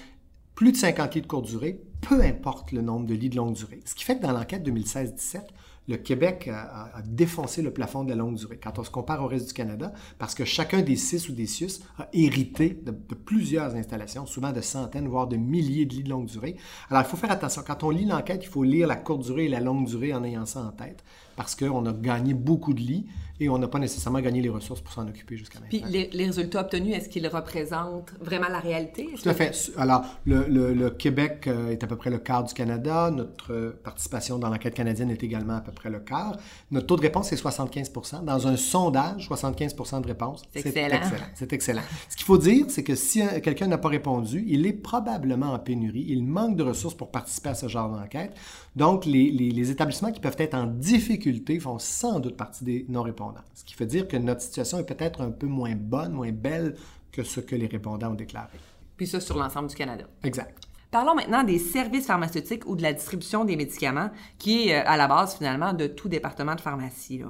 plus 0.55 0.71
de 0.71 0.77
50 0.77 1.15
lits 1.15 1.21
de 1.21 1.27
courte 1.27 1.47
durée, 1.47 1.81
peu 1.99 2.21
importe 2.21 2.71
le 2.71 2.81
nombre 2.81 3.05
de 3.05 3.13
lits 3.13 3.29
de 3.29 3.35
longue 3.35 3.53
durée. 3.53 3.81
Ce 3.83 3.93
qui 3.93 4.05
fait 4.05 4.15
que 4.15 4.21
dans 4.21 4.31
l'enquête 4.31 4.65
2016-17, 4.65 5.41
le 5.87 5.97
Québec 5.97 6.49
a, 6.51 7.01
défoncé 7.05 7.61
le 7.61 7.71
plafond 7.71 8.03
de 8.03 8.09
la 8.09 8.15
longue 8.15 8.35
durée 8.35 8.59
quand 8.61 8.77
on 8.79 8.83
se 8.83 8.89
compare 8.89 9.23
au 9.23 9.27
reste 9.27 9.47
du 9.47 9.53
Canada, 9.53 9.93
parce 10.19 10.35
que 10.35 10.45
chacun 10.45 10.81
des 10.81 10.95
six 10.95 11.29
ou 11.29 11.33
des 11.33 11.47
six 11.47 11.81
a 11.97 12.07
hérité 12.13 12.81
de, 12.85 12.91
plusieurs 13.15 13.75
installations, 13.75 14.25
souvent 14.25 14.51
de 14.51 14.61
centaines, 14.61 15.07
voire 15.07 15.27
de 15.27 15.37
milliers 15.37 15.85
de 15.85 15.93
lits 15.93 16.03
de 16.03 16.09
longue 16.09 16.27
durée. 16.27 16.57
Alors, 16.89 17.03
il 17.03 17.09
faut 17.09 17.17
faire 17.17 17.31
attention. 17.31 17.63
Quand 17.65 17.83
on 17.83 17.89
lit 17.89 18.05
l'enquête, 18.05 18.43
il 18.43 18.49
faut 18.49 18.63
lire 18.63 18.87
la 18.87 18.95
courte 18.95 19.23
durée 19.23 19.45
et 19.45 19.49
la 19.49 19.59
longue 19.59 19.87
durée 19.87 20.13
en 20.13 20.23
ayant 20.23 20.45
ça 20.45 20.61
en 20.61 20.71
tête, 20.71 21.03
parce 21.37 21.55
qu'on 21.55 21.85
a 21.85 21.93
gagné 21.93 22.33
beaucoup 22.33 22.73
de 22.73 22.81
lits 22.81 23.05
et 23.39 23.49
on 23.49 23.59
n'a 23.59 23.67
pas 23.67 23.77
nécessairement 23.77 24.19
gagné 24.19 24.41
les 24.41 24.49
ressources 24.49 24.81
pour 24.81 24.91
s'en 24.91 25.07
occuper 25.07 25.37
jusqu'à 25.37 25.59
maintenant. 25.59 25.87
Puis 25.87 26.09
les, 26.11 26.25
résultats 26.25 26.61
obtenus, 26.61 26.95
est-ce 26.95 27.07
qu'ils 27.07 27.27
représentent 27.27 28.11
vraiment 28.19 28.49
la 28.49 28.59
réalité? 28.59 29.09
Tout 29.21 29.29
à 29.29 29.33
fait. 29.35 29.71
Alors, 29.77 30.03
le, 30.25 30.89
Québec 30.89 31.45
euh, 31.45 31.69
est 31.69 31.83
à 31.83 31.87
peu 31.87 31.95
près 31.95 32.09
le 32.09 32.17
quart 32.17 32.43
du 32.43 32.53
Canada. 32.53 33.11
Notre 33.11 33.75
participation 33.83 34.39
dans 34.39 34.49
l'enquête 34.49 34.73
canadienne 34.73 35.11
est 35.11 35.23
également 35.23 35.57
à 35.57 35.61
peu 35.61 35.71
près 35.71 35.91
le 35.91 35.99
quart. 35.99 36.37
Notre 36.71 36.87
taux 36.87 36.95
de 36.95 37.01
réponse 37.01 37.31
est 37.31 37.43
75% 37.43 38.23
Dans 38.23 38.47
un 38.47 38.57
sondage, 38.57 39.29
75% 39.29 40.01
de 40.01 40.07
réponse. 40.07 40.41
C'est 40.51 40.65
excellent. 40.65 40.99
C'est 41.35 41.53
excellent. 41.53 41.83
Ce 42.09 42.15
qu'il 42.17 42.25
faut 42.25 42.39
dire, 42.39 42.65
c'est 42.69 42.83
que 42.83 42.95
si 42.95 43.21
quelqu'un 43.43 43.67
n'a 43.67 43.77
pas 43.77 43.89
répondu, 43.89 44.43
il 44.47 44.65
est 44.65 44.73
probablement 44.73 45.53
en 45.53 45.59
pénurie. 45.59 46.05
Il 46.09 46.23
manque 46.23 46.55
de 46.55 46.63
ressources 46.63 46.95
pour 46.95 47.11
participer 47.11 47.49
à 47.49 47.55
ce 47.55 47.67
genre 47.67 47.95
d'enquête. 47.95 48.33
Donc, 48.75 49.05
les, 49.05 49.29
les 49.31 49.71
établissements 49.71 50.11
qui 50.11 50.19
peuvent 50.19 50.35
être 50.39 50.55
en 50.55 50.65
difficulté 50.65 51.26
font 51.59 51.79
sans 51.79 52.19
doute 52.19 52.37
partie 52.37 52.63
des 52.63 52.85
non-répondants. 52.89 53.43
Ce 53.53 53.63
qui 53.63 53.75
veut 53.75 53.85
dire 53.85 54.07
que 54.07 54.17
notre 54.17 54.41
situation 54.41 54.79
est 54.79 54.85
peut-être 54.85 55.21
un 55.21 55.31
peu 55.31 55.47
moins 55.47 55.75
bonne, 55.75 56.13
moins 56.13 56.31
belle 56.31 56.75
que 57.11 57.23
ce 57.23 57.39
que 57.39 57.55
les 57.55 57.67
répondants 57.67 58.11
ont 58.11 58.15
déclaré. 58.15 58.57
Puis 58.95 59.07
ça 59.07 59.19
sur 59.19 59.37
l'ensemble 59.37 59.69
du 59.69 59.75
Canada. 59.75 60.05
Exact. 60.23 60.67
Parlons 60.89 61.15
maintenant 61.15 61.43
des 61.43 61.59
services 61.59 62.05
pharmaceutiques 62.05 62.65
ou 62.65 62.75
de 62.75 62.81
la 62.81 62.93
distribution 62.93 63.43
des 63.43 63.57
médicaments, 63.57 64.09
qui 64.37 64.69
est 64.69 64.75
euh, 64.75 64.83
à 64.87 64.95
la 64.95 65.07
base 65.07 65.35
finalement 65.35 65.73
de 65.73 65.87
tout 65.87 66.07
département 66.07 66.55
de 66.55 66.61
pharmacie. 66.61 67.21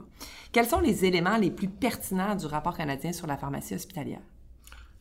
Quels 0.51 0.67
sont 0.67 0.79
les 0.79 1.05
éléments 1.05 1.37
les 1.37 1.49
plus 1.49 1.67
pertinents 1.67 2.35
du 2.35 2.45
rapport 2.45 2.77
canadien 2.77 3.13
sur 3.13 3.25
la 3.25 3.35
pharmacie 3.35 3.73
hospitalière? 3.73 4.21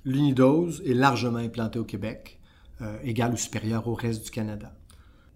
L'unidose 0.04 0.82
est 0.86 0.94
largement 0.94 1.38
implantée 1.38 1.78
au 1.78 1.84
Québec, 1.84 2.40
euh, 2.80 2.98
égal 3.02 3.34
ou 3.34 3.36
supérieur 3.36 3.86
au 3.88 3.94
reste 3.94 4.24
du 4.24 4.30
Canada. 4.30 4.72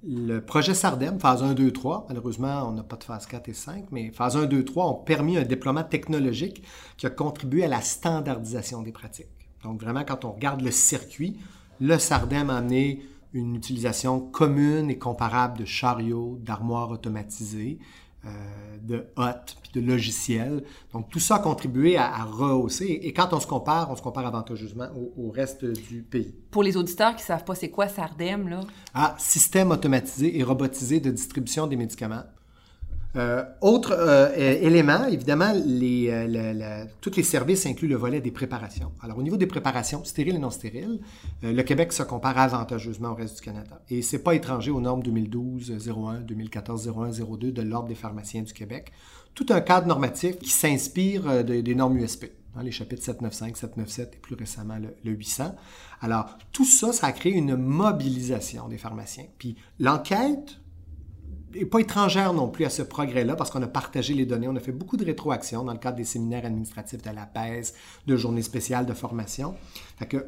Le 0.02 0.40
projet 0.40 0.72
SARDEM, 0.72 1.20
phase 1.20 1.42
1, 1.42 1.52
2, 1.52 1.72
3, 1.72 2.06
malheureusement, 2.08 2.66
on 2.66 2.72
n'a 2.72 2.82
pas 2.82 2.96
de 2.96 3.04
phase 3.04 3.26
4 3.26 3.50
et 3.50 3.52
5, 3.52 3.84
mais 3.90 4.10
phase 4.10 4.34
1, 4.34 4.46
2, 4.46 4.64
3 4.64 4.86
ont 4.86 4.94
permis 4.94 5.36
un 5.36 5.42
déploiement 5.42 5.84
technologique 5.84 6.62
qui 6.96 7.06
a 7.06 7.10
contribué 7.10 7.64
à 7.64 7.68
la 7.68 7.82
standardisation 7.82 8.80
des 8.80 8.92
pratiques. 8.92 9.26
Donc, 9.62 9.82
vraiment, 9.82 10.02
quand 10.04 10.24
on 10.24 10.32
regarde 10.32 10.62
le 10.62 10.70
circuit, 10.70 11.38
le 11.80 11.98
SARDEM 11.98 12.48
a 12.48 12.56
amené 12.56 13.02
une 13.34 13.54
utilisation 13.54 14.20
commune 14.20 14.88
et 14.88 14.96
comparable 14.96 15.58
de 15.58 15.66
chariots, 15.66 16.38
d'armoires 16.40 16.90
automatisées, 16.90 17.78
de 18.82 19.06
hottes, 19.16 19.56
puis 19.62 19.80
de 19.80 19.86
logiciels. 19.86 20.64
Donc, 20.92 21.10
tout 21.10 21.20
ça 21.20 21.36
a 21.36 21.38
contribué 21.38 21.96
à, 21.96 22.24
rehausser. 22.24 23.00
Et 23.02 23.12
quand 23.12 23.32
on 23.32 23.40
se 23.40 23.46
compare, 23.46 23.90
on 23.90 23.96
se 23.96 24.02
compare 24.02 24.26
avantageusement 24.26 24.88
au, 25.16 25.30
reste 25.30 25.64
du 25.64 26.02
pays. 26.02 26.34
Pour 26.50 26.62
les 26.62 26.76
auditeurs 26.76 27.14
qui 27.14 27.22
ne 27.22 27.26
savent 27.26 27.44
pas 27.44 27.54
c'est 27.54 27.70
quoi 27.70 27.88
SARDEM, 27.88 28.48
là? 28.48 28.60
Ah, 28.94 29.14
système 29.18 29.70
automatisé 29.70 30.38
et 30.38 30.42
robotisé 30.42 31.00
de 31.00 31.10
distribution 31.10 31.66
des 31.66 31.76
médicaments. 31.76 32.24
Euh, 33.16 33.44
autre 33.60 33.92
euh, 33.92 34.32
élément, 34.36 35.06
évidemment, 35.06 35.52
euh, 35.54 36.84
tous 37.00 37.16
les 37.16 37.22
services 37.24 37.66
incluent 37.66 37.88
le 37.88 37.96
volet 37.96 38.20
des 38.20 38.30
préparations. 38.30 38.92
Alors, 39.02 39.18
au 39.18 39.22
niveau 39.22 39.36
des 39.36 39.46
préparations, 39.46 40.04
stériles 40.04 40.36
et 40.36 40.38
non 40.38 40.50
stériles, 40.50 41.00
le 41.42 41.62
Québec 41.62 41.92
se 41.92 42.02
compare 42.02 42.38
avantageusement 42.38 43.10
au 43.10 43.14
reste 43.14 43.36
du 43.36 43.42
Canada. 43.42 43.82
Et 43.90 44.02
c'est 44.02 44.22
pas 44.22 44.34
étranger 44.34 44.70
aux 44.70 44.80
normes 44.80 45.02
2012-01, 45.02 46.24
2014-01, 46.24 47.38
02 47.38 47.50
de 47.50 47.62
l'Ordre 47.62 47.88
des 47.88 47.94
pharmaciens 47.94 48.42
du 48.42 48.52
Québec. 48.52 48.92
Tout 49.34 49.46
un 49.50 49.60
cadre 49.60 49.86
normatif 49.86 50.38
qui 50.38 50.50
s'inspire 50.50 51.44
des 51.44 51.74
normes 51.74 51.96
USP, 51.96 52.26
dans 52.54 52.62
les 52.62 52.72
chapitres 52.72 53.02
795, 53.02 53.58
797 53.58 54.14
et 54.14 54.18
plus 54.18 54.34
récemment 54.34 54.76
le, 54.76 54.94
le 55.04 55.12
800. 55.12 55.54
Alors, 56.00 56.36
tout 56.52 56.64
ça, 56.64 56.92
ça 56.92 57.08
a 57.08 57.12
créé 57.12 57.32
une 57.32 57.56
mobilisation 57.56 58.68
des 58.68 58.78
pharmaciens. 58.78 59.26
Puis 59.38 59.56
l'enquête 59.78 60.60
n'est 61.54 61.64
pas 61.64 61.80
étrangère 61.80 62.32
non 62.32 62.48
plus 62.48 62.64
à 62.64 62.70
ce 62.70 62.82
progrès-là 62.82 63.36
parce 63.36 63.50
qu'on 63.50 63.62
a 63.62 63.66
partagé 63.66 64.14
les 64.14 64.26
données. 64.26 64.48
On 64.48 64.56
a 64.56 64.60
fait 64.60 64.72
beaucoup 64.72 64.96
de 64.96 65.04
rétroactions 65.04 65.64
dans 65.64 65.72
le 65.72 65.78
cadre 65.78 65.96
des 65.96 66.04
séminaires 66.04 66.44
administratifs 66.44 67.02
de 67.02 67.10
la 67.10 67.26
PES, 67.26 67.74
de 68.06 68.16
journées 68.16 68.42
spéciales 68.42 68.86
de 68.86 68.94
formation. 68.94 69.54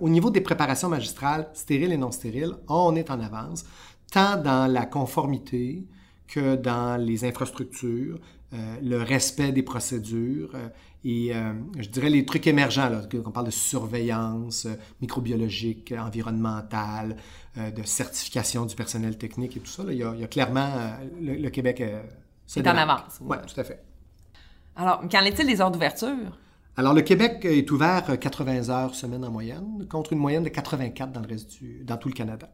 au 0.01 0.09
niveau 0.09 0.31
des 0.31 0.41
préparations 0.41 0.89
magistrales, 0.89 1.49
stériles 1.55 1.93
et 1.93 1.97
non 1.97 2.11
stériles, 2.11 2.55
on 2.69 2.97
est 2.97 3.11
en 3.11 3.21
avance, 3.21 3.65
tant 4.11 4.37
dans 4.37 4.71
la 4.71 4.87
conformité 4.87 5.87
que 6.27 6.57
dans 6.57 7.01
les 7.01 7.25
infrastructures, 7.25 8.19
euh, 8.55 8.77
le 8.83 8.99
respect 8.99 9.51
des 9.51 9.63
procédures 9.63 10.51
euh, 10.55 10.69
et 11.05 11.35
euh, 11.35 11.55
je 11.79 11.89
dirais 11.89 12.11
les 12.11 12.27
trucs 12.27 12.47
émergents, 12.47 12.91
là, 12.91 13.01
qu'on 13.11 13.31
parle 13.31 13.47
de 13.47 13.51
surveillance 13.51 14.69
microbiologique, 15.01 15.93
environnementale, 15.99 17.17
de 17.57 17.83
certification 17.83 18.67
du 18.67 18.77
personnel 18.77 19.19
technique 19.19 19.57
et 19.57 19.61
tout 19.61 19.71
ça. 19.71 19.83
il, 19.89 19.97
y 19.97 20.05
a, 20.05 20.27
clairement 20.29 20.71
le, 21.21 21.49
Québec. 21.49 21.83
C'est 22.47 22.67
en 22.69 22.77
avance. 22.77 23.19
Oui, 23.21 23.37
tout 23.53 23.61
à 23.61 23.65
fait. 23.65 23.83
Alors, 24.77 25.01
qu'en 25.11 25.23
est-il 25.23 25.45
des 25.45 25.61
heures 25.61 25.73
d'ouverture? 25.73 26.39
Alors, 26.77 26.95
le 26.95 27.03
Québec 27.03 27.45
est 27.45 27.69
ouvert 27.73 28.17
80 28.21 28.69
heures 28.69 28.95
semaine 28.95 29.25
en 29.25 29.31
moyenne, 29.33 29.87
contre 29.91 30.13
une 30.13 30.21
moyenne 30.21 30.45
de 30.45 30.51
84 30.51 31.11
dans, 31.11 31.21
le 31.21 31.27
reste 31.27 31.51
du, 31.51 31.83
dans 31.83 31.97
tout 31.97 32.09
le 32.09 32.15
Canada. 32.15 32.49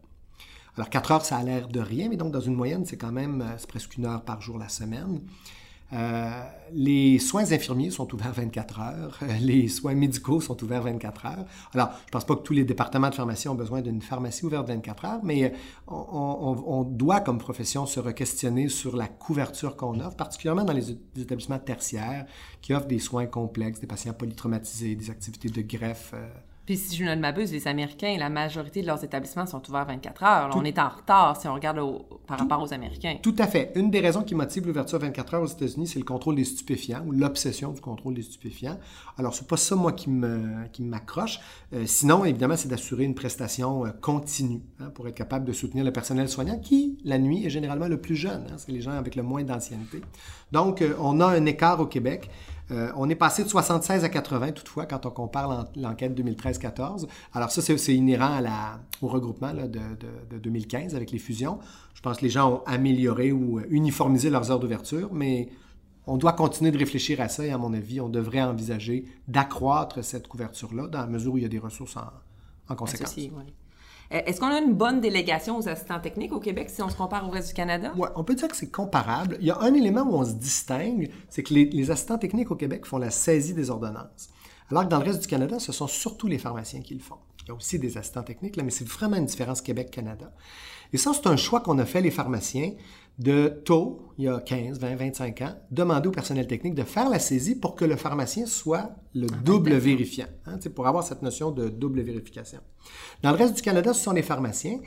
Alors, 0.75 0.89
4 0.89 1.13
heures, 1.13 1.25
ça 1.25 1.37
a 1.37 1.43
l'air 1.43 1.69
de 1.69 1.81
rien, 1.81 2.09
mais 2.09 2.17
donc 2.17 2.33
dans 2.33 2.41
une 2.41 2.55
moyenne, 2.55 2.87
c'est 2.87 2.97
quand 2.97 3.13
même 3.13 3.45
presque 3.69 3.99
une 3.99 4.07
heure 4.07 4.23
par 4.23 4.41
jour 4.41 4.59
la 4.59 4.71
semaine. 4.71 5.21
Euh, 5.95 6.43
les 6.73 7.19
soins 7.19 7.51
infirmiers 7.51 7.91
sont 7.91 8.13
ouverts 8.15 8.33
24 8.33 8.81
heures. 8.81 9.21
Les 9.41 9.69
soins 9.69 9.95
médicaux 9.95 10.41
sont 10.41 10.63
ouverts 10.63 10.83
24 10.83 11.27
heures. 11.27 11.45
Alors, 11.73 11.91
je 12.01 12.07
ne 12.07 12.11
pense 12.11 12.25
pas 12.27 12.37
que 12.37 12.43
tous 12.43 12.53
les 12.53 12.65
départements 12.65 13.09
de 13.09 13.15
pharmacie 13.15 13.49
ont 13.49 13.55
besoin 13.55 13.81
d'une 13.81 14.03
pharmacie 14.03 14.45
ouverte 14.45 14.69
24 14.69 15.05
heures, 15.07 15.21
mais 15.23 15.53
on, 15.87 16.85
doit, 16.85 17.21
comme 17.21 17.39
profession, 17.39 17.87
se 17.87 18.01
re-questionner 18.01 18.69
sur 18.69 18.97
la 18.97 19.09
couverture 19.09 19.77
qu'on 19.77 19.99
offre, 20.01 20.17
particulièrement 20.17 20.65
dans 20.65 20.75
les 20.75 20.91
établissements 21.17 21.59
tertiaires 21.59 22.27
qui 22.61 22.75
offrent 22.75 22.87
des 22.87 22.99
soins 22.99 23.27
complexes, 23.27 23.81
des 23.81 23.87
patients 23.87 24.13
polytraumatisés, 24.13 24.95
des 24.95 25.11
activités 25.11 25.49
de 25.49 25.63
greffe. 25.63 26.13
Euh, 26.15 26.29
puis 26.69 26.77
si 26.77 26.97
je 26.97 27.05
ne 27.05 27.15
m'abuse, 27.15 27.51
les 27.51 27.67
Américains, 27.67 28.15
la 28.19 28.29
majorité 28.29 28.83
de 28.83 28.87
leurs 28.87 29.03
établissements 29.03 29.47
sont 29.47 29.67
ouverts 29.71 29.87
24 29.87 30.23
heures. 30.23 30.51
on 30.55 30.67
est 30.67 30.79
en 30.79 30.91
retard 30.91 31.41
si 31.41 31.49
on 31.49 31.55
regarde 31.55 31.81
par 32.27 32.39
rapport 32.39 32.63
aux 32.63 32.75
Américains. 32.75 33.17
Tout 33.23 33.35
à 33.39 33.47
fait. 33.47 33.73
Une 33.75 33.91
des 33.91 34.01
raisons 34.01 34.23
qui 34.23 34.35
motive 34.35 34.67
l'ouverture 34.67 34.99
24 34.99 35.33
heures 35.33 35.43
aux 35.45 35.47
États-Unis, 35.47 35.87
c'est 35.87 35.99
le 35.99 36.05
contrôle 36.05 36.37
des 36.37 36.45
stupéfiants 36.45 37.03
ou 37.07 37.13
l'obsession 37.13 37.73
du 37.73 37.81
contrôle 37.81 38.13
des 38.13 38.21
stupéfiants. 38.21 38.79
Alors, 39.17 39.33
c'est 39.33 39.49
pas 39.49 39.57
ça, 39.57 39.77
moi, 39.77 39.93
qui 39.93 40.11
m'accroche. 40.11 41.41
Euh, 41.73 41.87
sinon, 41.87 42.27
évidemment, 42.27 42.57
c'est 42.59 42.69
d'assurer 42.69 43.05
une 43.05 43.15
prestation 43.15 43.87
euh, 43.87 43.91
continue 44.03 44.61
hein, 44.79 44.91
pour 44.91 45.09
être 45.09 45.15
capable 45.15 45.47
de 45.47 45.55
soutenir 45.55 45.87
le 45.87 45.91
personnel 45.91 46.29
soignant 46.29 46.59
qui, 46.59 46.99
la 47.03 47.17
nuit, 47.19 47.47
est 47.47 47.51
généralement 47.51 47.89
le 47.89 47.99
plus 47.99 48.17
jeune. 48.17 48.45
Hein, 48.51 48.57
c'est 48.59 48.73
les 48.73 48.83
gens 48.83 48.91
avec 48.91 49.17
le 49.17 49.23
moins 49.23 49.43
d'ancienneté. 49.43 50.03
Donc, 50.53 50.83
euh, 50.83 50.95
on 51.01 51.21
a 51.21 51.29
un 51.29 51.47
écart 51.47 51.81
au 51.81 51.87
Québec. 51.87 52.29
Euh, 52.71 52.93
on 52.97 53.09
est 53.09 53.15
passé 53.15 53.45
de 53.45 53.49
76 53.49 54.05
à 54.05 54.09
80 54.09 54.53
toutefois 54.53 54.87
quand 54.87 55.07
on 55.07 55.11
compare 55.11 55.69
l'enquête 55.77 56.19
2013-14. 56.19 57.07
Alors 57.33 57.51
ça, 57.51 57.63
c'est 57.63 57.95
inhérent 57.95 58.41
au 59.01 59.09
regroupement 59.09 59.53
de, 59.55 60.39
2015 60.39 60.95
avec 60.95 61.11
les 61.11 61.19
fusions. 61.19 61.59
Je 61.95 62.03
pense 62.03 62.19
que 62.19 62.25
les 62.25 62.31
gens 62.31 62.53
ont 62.53 62.63
amélioré 62.67 63.33
ou 63.33 63.61
uniformisé 63.71 64.31
leurs 64.31 64.51
heures 64.51 64.61
d'ouverture, 64.61 65.11
mais 65.13 65.49
on 66.07 66.17
doit 66.17 66.33
continuer 66.33 66.71
de 66.71 66.79
réfléchir 66.79 67.21
à 67.21 67.29
ça 67.29 67.45
et 67.45 67.51
à 67.51 67.59
mon 67.59 67.75
avis, 67.75 68.01
on 68.01 68.09
devrait 68.09 68.43
envisager 68.43 69.05
d'accroître 69.29 70.03
cette 70.03 70.27
couverture-là 70.27 70.89
dans 70.89 71.01
la 71.01 71.07
mesure 71.07 71.35
où 71.35 71.39
il 71.39 71.43
y 71.43 71.47
a 71.47 71.51
des 71.51 71.59
ressources 71.59 71.97
en, 72.69 72.75
conséquence. 72.75 73.17
Euh, 73.19 73.29
est-ce 74.11 74.41
qu'on 74.41 74.47
a 74.47 74.59
une 74.59 74.73
bonne 74.73 75.01
délégation 75.01 75.59
aux 75.59 75.69
assistants 75.69 76.01
techniques 76.01 76.33
au 76.33 76.41
Québec 76.41 76.71
si 76.71 76.81
on 76.81 76.89
se 76.89 76.97
compare 76.97 77.27
au 77.27 77.31
reste 77.31 77.49
du 77.49 77.55
Canada? 77.55 77.93
Oui, 77.97 78.09
on 78.17 78.25
peut 78.25 78.35
dire 78.35 78.49
que 78.49 78.57
c'est 78.57 78.71
comparable. 78.71 79.37
Il 79.41 79.47
y 79.47 79.51
a 79.51 79.61
un 79.61 79.75
élément 79.75 80.03
où 80.03 80.15
on 80.15 80.25
se 80.25 80.33
distingue, 80.33 81.11
c'est 81.29 81.43
que 81.43 81.53
les, 81.53 81.91
assistants 81.91 82.17
techniques 82.17 82.51
au 82.51 82.57
Québec 82.57 82.87
font 82.87 82.99
la 82.99 83.11
saisie 83.11 83.53
des 83.53 83.69
ordonnances. 83.69 84.31
Alors 84.71 84.85
que 84.85 84.89
dans 84.89 84.99
le 84.99 85.05
reste 85.05 85.21
du 85.21 85.27
Canada, 85.27 85.59
ce 85.59 85.73
sont 85.73 85.87
surtout 85.87 86.27
les 86.27 86.39
pharmaciens 86.39 86.81
qui 86.81 86.95
le 86.95 87.01
font. 87.01 87.19
Il 87.43 87.49
y 87.49 87.51
a 87.51 87.55
aussi 87.55 87.79
des 87.79 87.99
assistants 87.99 88.23
techniques, 88.23 88.57
mais 88.63 88.71
c'est 88.71 88.89
vraiment 88.89 89.17
une 89.17 89.27
différence 89.27 89.61
Québec-Canada. 89.61 90.33
Et 90.93 90.99
ça, 90.99 91.13
c'est 91.15 91.27
un 91.27 91.37
choix 91.37 91.61
qu'on 91.61 91.79
a 91.79 91.85
fait, 91.85 92.01
les 92.01 92.11
pharmaciens, 92.11 92.73
de 93.19 93.49
tôt, 93.65 94.13
il 94.17 94.25
y 94.25 94.29
a 94.29 94.39
15, 94.39 94.79
20, 94.79 94.97
25 94.97 95.43
ans, 95.43 95.55
demander 95.71 96.09
au 96.09 96.13
personnel 96.13 96.47
technique 96.47 96.75
de 96.75 96.85
faire 96.85 97.09
la 97.09 97.19
saisie 97.19 97.57
pour 97.57 97.75
que 97.75 97.85
le 97.85 97.97
pharmacien 97.97 98.47
soit 98.47 98.91
le 99.15 99.27
double 99.27 99.75
vérifiant, 99.75 100.27
hein, 100.47 100.59
pour 100.75 100.87
avoir 100.87 101.05
cette 101.05 101.23
notion 101.23 101.51
de 101.51 101.69
double 101.69 102.01
vérification. 102.03 102.61
Dans 103.23 103.33
le 103.33 103.37
reste 103.37 103.55
du 103.57 103.63
Canada, 103.63 103.93
ce 103.93 104.05
sont 104.05 104.13
les 104.13 104.23
pharmaciens. 104.23 104.79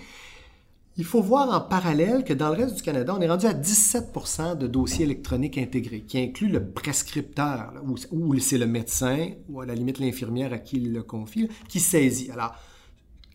Il 0.97 1.05
faut 1.05 1.21
voir 1.21 1.49
en 1.53 1.61
parallèle 1.61 2.23
que 2.23 2.33
dans 2.33 2.49
le 2.49 2.55
reste 2.55 2.75
du 2.75 2.81
Canada, 2.81 3.13
on 3.17 3.21
est 3.21 3.29
rendu 3.29 3.45
à 3.45 3.53
17% 3.53 4.57
de 4.57 4.67
dossiers 4.67 5.05
électroniques 5.05 5.57
intégrés, 5.57 6.01
qui 6.01 6.17
inclut 6.19 6.49
le 6.49 6.63
prescripteur, 6.63 7.73
ou, 8.11 8.39
c'est 8.39 8.57
le 8.57 8.67
médecin, 8.67 9.29
ou 9.49 9.61
à 9.61 9.65
la 9.65 9.73
limite 9.73 9.99
l'infirmière 9.99 10.53
à 10.53 10.57
qui 10.57 10.77
il 10.77 10.93
le 10.93 11.03
confie, 11.03 11.49
qui 11.69 11.79
saisit. 11.79 12.31
Alors, 12.31 12.55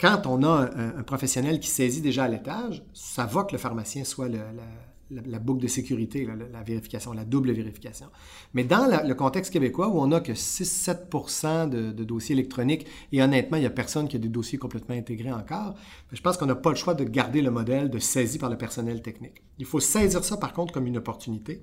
quand 0.01 0.27
on 0.27 0.43
a 0.43 0.71
un, 0.77 1.03
professionnel 1.03 1.59
qui 1.59 1.69
saisit 1.69 2.03
déjà 2.03 2.25
à 2.25 2.29
l'étage, 2.29 2.85
ça 2.93 3.25
va 3.25 3.45
que 3.45 3.53
le 3.53 3.59
pharmacien 3.59 4.05
soit 4.05 4.29
la, 4.29 5.39
boucle 5.39 5.63
de 5.63 5.69
sécurité, 5.69 6.27
la, 6.53 6.63
vérification, 6.63 7.13
la 7.13 7.25
double 7.25 7.53
vérification. 7.53 8.09
Mais 8.53 8.65
dans 8.65 8.87
le 9.07 9.15
contexte 9.15 9.53
québécois 9.53 9.89
où 9.89 9.99
on 9.99 10.09
n'a 10.09 10.21
que 10.21 10.33
6-7 10.33 11.69
de, 11.71 11.93
de, 11.93 12.05
dossiers 12.05 12.35
électroniques 12.35 12.87
et 13.13 13.23
honnêtement, 13.23 13.57
il 13.57 13.61
n'y 13.61 13.67
a 13.67 13.71
personne 13.71 14.07
qui 14.07 14.17
a 14.17 14.19
des 14.19 14.29
dossiers 14.29 14.59
complètement 14.59 14.95
intégrés 14.95 15.33
encore, 15.33 15.75
je 16.13 16.21
pense 16.21 16.37
qu'on 16.37 16.47
n'a 16.47 16.55
pas 16.55 16.71
le 16.71 16.77
choix 16.77 16.95
de 16.95 17.05
garder 17.05 17.41
le 17.41 17.51
modèle 17.51 17.89
de 17.89 17.99
saisie 17.99 18.39
par 18.39 18.51
le 18.51 18.59
personnel 18.59 19.01
technique. 19.01 19.43
Il 19.59 19.65
faut 19.65 19.81
saisir 19.81 20.23
ça 20.25 20.37
par 20.37 20.53
contre 20.53 20.75
comme 20.75 20.87
une 20.87 20.99
opportunité. 20.99 21.63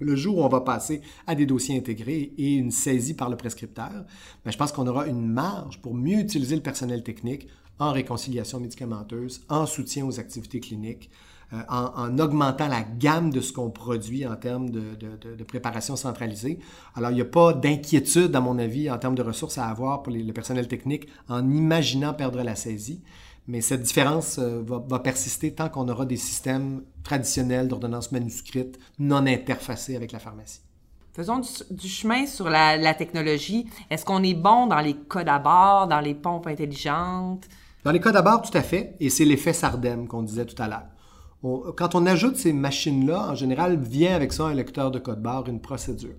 Le 0.00 0.16
jour 0.16 0.38
où 0.38 0.42
on 0.42 0.48
va 0.48 0.60
passer 0.60 1.02
à 1.26 1.34
des 1.34 1.46
dossiers 1.46 1.76
intégrés 1.76 2.32
et 2.36 2.54
une 2.54 2.70
saisie 2.70 3.14
par 3.14 3.30
le 3.30 3.36
prescripteur, 3.36 4.04
ben, 4.44 4.50
je 4.50 4.56
pense 4.56 4.72
qu'on 4.72 4.86
aura 4.86 5.06
une 5.06 5.26
marge 5.26 5.80
pour 5.80 5.94
mieux 5.94 6.18
utiliser 6.18 6.56
le 6.56 6.62
personnel 6.62 7.02
technique 7.02 7.48
en 7.78 7.92
réconciliation 7.92 8.60
médicamenteuse, 8.60 9.42
en 9.48 9.66
soutien 9.66 10.04
aux 10.06 10.20
activités 10.20 10.60
cliniques, 10.60 11.10
euh, 11.52 11.60
en, 11.68 12.18
augmentant 12.18 12.68
la 12.68 12.82
gamme 12.82 13.30
de 13.30 13.40
ce 13.40 13.52
qu'on 13.52 13.70
produit 13.70 14.26
en 14.26 14.36
termes 14.36 14.70
de, 14.70 15.44
préparation 15.46 15.94
centralisée. 15.94 16.58
Alors, 16.94 17.10
il 17.10 17.14
n'y 17.14 17.20
a 17.20 17.26
pas 17.26 17.52
d'inquiétude, 17.52 18.34
à 18.34 18.40
mon 18.40 18.58
avis, 18.58 18.90
en 18.90 18.98
termes 18.98 19.14
de 19.14 19.22
ressources 19.22 19.58
à 19.58 19.66
avoir 19.66 20.02
pour 20.02 20.12
le 20.12 20.32
personnel 20.32 20.68
technique 20.68 21.08
en 21.28 21.48
imaginant 21.50 22.14
perdre 22.14 22.42
la 22.42 22.54
saisie. 22.56 23.02
Mais 23.46 23.60
cette 23.60 23.82
différence 23.82 24.38
euh, 24.38 24.62
va, 24.64 24.98
persister 24.98 25.52
tant 25.52 25.68
qu'on 25.68 25.88
aura 25.88 26.06
des 26.06 26.16
systèmes 26.16 26.82
traditionnels 27.02 27.68
d'ordonnance 27.68 28.10
manuscrite 28.10 28.78
non 28.98 29.26
interfacés 29.26 29.96
avec 29.96 30.12
la 30.12 30.18
pharmacie. 30.18 30.60
Faisons 31.12 31.40
du, 31.70 31.88
chemin 31.88 32.26
sur 32.26 32.48
la, 32.48 32.94
technologie. 32.94 33.66
Est-ce 33.90 34.04
qu'on 34.04 34.22
est 34.22 34.34
bon 34.34 34.66
dans 34.66 34.80
les 34.80 34.94
codes 34.94 35.28
à 35.28 35.38
bord, 35.38 35.86
dans 35.86 36.00
les 36.00 36.14
pompes 36.14 36.46
intelligentes? 36.46 37.44
Dans 37.84 37.92
les 37.92 38.00
codes 38.00 38.16
à 38.16 38.22
bord, 38.22 38.42
tout 38.42 38.56
à 38.56 38.62
fait. 38.62 38.96
Et 38.98 39.10
c'est 39.10 39.24
l'effet 39.24 39.52
Sardem 39.52 40.08
qu'on 40.08 40.22
disait 40.22 40.46
tout 40.46 40.60
à 40.60 40.66
l'heure 40.66 40.86
quand 41.76 41.94
on 41.94 42.06
ajoute 42.06 42.36
ces 42.36 42.52
machines-là, 42.52 43.30
en 43.30 43.34
général, 43.34 43.78
vient 43.78 44.14
avec 44.14 44.32
ça 44.32 44.44
un 44.44 44.54
lecteur 44.54 44.90
de 44.90 44.98
code 44.98 45.20
barre, 45.20 45.48
une 45.48 45.60
procédure. 45.60 46.16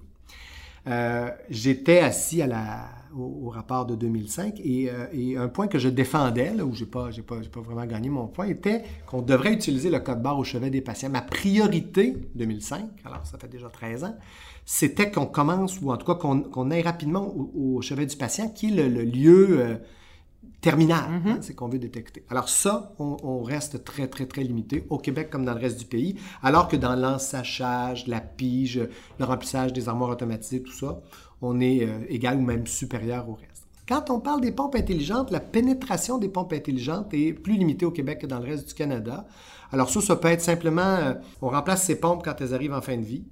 Euh, 0.88 1.30
j'étais 1.50 2.00
assis 2.00 2.42
à 2.44 2.48
la, 2.48 2.88
au, 3.18 3.50
rapport 3.50 3.86
de 3.86 3.96
2005 3.96 4.60
euh, 4.60 5.08
et, 5.14 5.38
un 5.38 5.48
point 5.48 5.68
que 5.68 5.80
je 5.80 5.90
défendais, 5.90 6.54
là, 6.54 6.66
où 6.66 6.74
je 6.74 6.84
n'ai 6.84 6.90
pas, 6.90 7.10
pas, 7.26 7.38
pas, 7.52 7.62
vraiment 7.62 7.86
gagné 7.86 8.10
mon 8.10 8.28
point, 8.28 8.48
était 8.48 8.84
qu'on 9.08 9.22
devrait 9.22 9.54
utiliser 9.54 9.90
le 9.90 10.00
code 10.00 10.22
barre 10.22 10.38
au 10.38 10.44
chevet 10.44 10.70
des 10.70 10.82
patients. 10.82 11.10
Ma 11.10 11.22
priorité, 11.22 12.18
2005, 12.36 12.86
alors 13.06 13.26
ça 13.26 13.38
fait 13.38 13.48
déjà 13.48 13.70
13 13.70 14.04
ans, 14.04 14.18
c'était 14.66 15.12
qu'on 15.12 15.26
commence, 15.26 15.80
ou 15.82 15.92
en 15.92 15.98
tout 15.98 16.06
cas 16.06 16.16
qu'on 16.16 16.72
aille 16.72 16.82
rapidement 16.82 17.34
au, 17.36 17.82
chevet 17.82 18.06
du 18.06 18.18
patient, 18.18 18.50
qui 18.50 18.68
est 18.68 18.88
le, 18.88 19.04
lieu... 19.04 19.60
Euh, 19.60 19.76
terminal, 20.62 21.12
mhm. 21.12 21.28
hein, 21.28 21.38
c'est 21.42 21.54
qu'on 21.54 21.68
veut 21.68 21.78
détecter. 21.78 22.26
Alors 22.28 22.50
ça, 22.50 22.96
on, 22.98 23.44
reste 23.44 23.84
très, 23.84 24.08
très, 24.08 24.26
très 24.26 24.42
limité 24.42 24.84
au 24.90 24.98
Québec 24.98 25.30
comme 25.30 25.46
dans 25.46 25.54
le 25.54 25.60
reste 25.60 25.78
du 25.78 25.86
pays, 25.86 26.16
alors 26.42 26.68
que 26.68 26.76
dans 26.76 26.96
l'ensachage, 26.96 28.08
la 28.08 28.20
pige, 28.20 28.82
le 29.20 29.26
remplissage 29.26 29.74
des 29.74 29.90
armoires 29.90 30.10
automatisées, 30.10 30.64
tout 30.64 30.72
ça, 30.72 31.02
on 31.46 31.60
est 31.60 31.84
euh, 31.84 32.00
égal 32.10 32.38
ou 32.38 32.42
même 32.42 32.68
supérieur 32.68 33.30
au 33.30 33.34
reste. 33.34 33.68
Quand 33.88 34.10
on 34.10 34.20
parle 34.20 34.42
des 34.42 34.52
pompes 34.52 34.76
intelligentes, 34.76 35.30
la 35.30 35.40
pénétration 35.40 36.18
des 36.18 36.30
pompes 36.30 36.54
intelligentes 36.54 37.14
est 37.14 37.34
plus 37.34 37.54
limitée 37.54 37.86
au 37.86 37.92
Québec 37.92 38.20
que 38.20 38.28
dans 38.28 38.40
le 38.40 38.46
reste 38.46 38.70
du 38.70 38.74
Canada. 38.74 39.28
Alors 39.72 39.90
ça, 39.90 40.02
ça 40.02 40.16
peut 40.16 40.30
être 40.30 40.42
simplement, 40.42 40.82
euh, 40.82 41.14
on 41.42 41.50
remplace 41.50 41.84
ces 41.84 42.00
pompes 42.00 42.24
quand 42.24 42.42
elles 42.42 42.54
arrivent 42.54 42.74
en 42.74 42.82
fin 42.82 42.98
de 42.98 43.04
vie. 43.04 43.24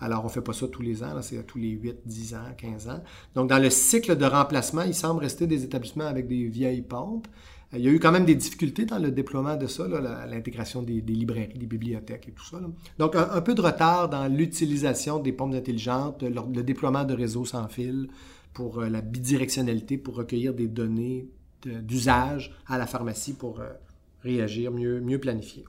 Alors, 0.00 0.20
on 0.22 0.26
ne 0.26 0.30
fait 0.30 0.42
pas 0.42 0.52
ça 0.52 0.68
tous 0.68 0.82
les 0.82 1.02
ans, 1.02 1.14
c'est 1.22 1.42
tous 1.46 1.58
les 1.58 1.70
8, 1.70 2.00
10 2.04 2.34
ans, 2.34 2.44
15 2.58 2.88
ans. 2.88 3.02
Donc, 3.34 3.48
dans 3.48 3.58
le 3.58 3.70
cycle 3.70 4.14
de 4.14 4.26
remplacement, 4.26 4.82
il 4.82 4.94
semble 4.94 5.20
rester 5.20 5.46
des 5.46 5.64
établissements 5.64 6.04
avec 6.04 6.28
des 6.28 6.44
vieilles 6.48 6.82
pompes. 6.82 7.26
Il 7.76 7.84
y 7.84 7.88
a 7.88 7.90
eu 7.90 7.98
quand 7.98 8.12
même 8.12 8.24
des 8.24 8.34
difficultés 8.34 8.84
dans 8.84 8.98
le 8.98 9.10
déploiement 9.10 9.56
de 9.56 9.66
ça, 9.66 9.86
l'intégration 10.28 10.82
des, 10.82 11.00
librairies, 11.00 11.58
des 11.58 11.66
bibliothèques 11.66 12.28
et 12.28 12.32
tout 12.32 12.44
ça. 12.44 12.60
Donc, 12.98 13.14
un, 13.16 13.40
peu 13.40 13.54
de 13.54 13.60
retard 13.60 14.08
dans 14.08 14.28
l'utilisation 14.28 15.18
des 15.18 15.32
pompes 15.32 15.54
intelligentes, 15.54 16.22
le, 16.22 16.62
déploiement 16.62 17.04
de 17.04 17.14
réseaux 17.14 17.44
sans 17.44 17.68
fil 17.68 18.08
pour 18.52 18.80
euh, 18.80 18.88
la 18.88 19.02
bidirectionnalité, 19.02 19.98
pour 19.98 20.16
recueillir 20.16 20.54
des 20.54 20.68
données 20.68 21.28
d'usage 21.64 22.54
à 22.66 22.78
la 22.78 22.86
pharmacie 22.86 23.34
pour 23.34 23.60
euh, 23.60 23.68
réagir, 24.22 24.70
mieux, 24.72 25.00
mieux 25.00 25.18
planifier. 25.18 25.64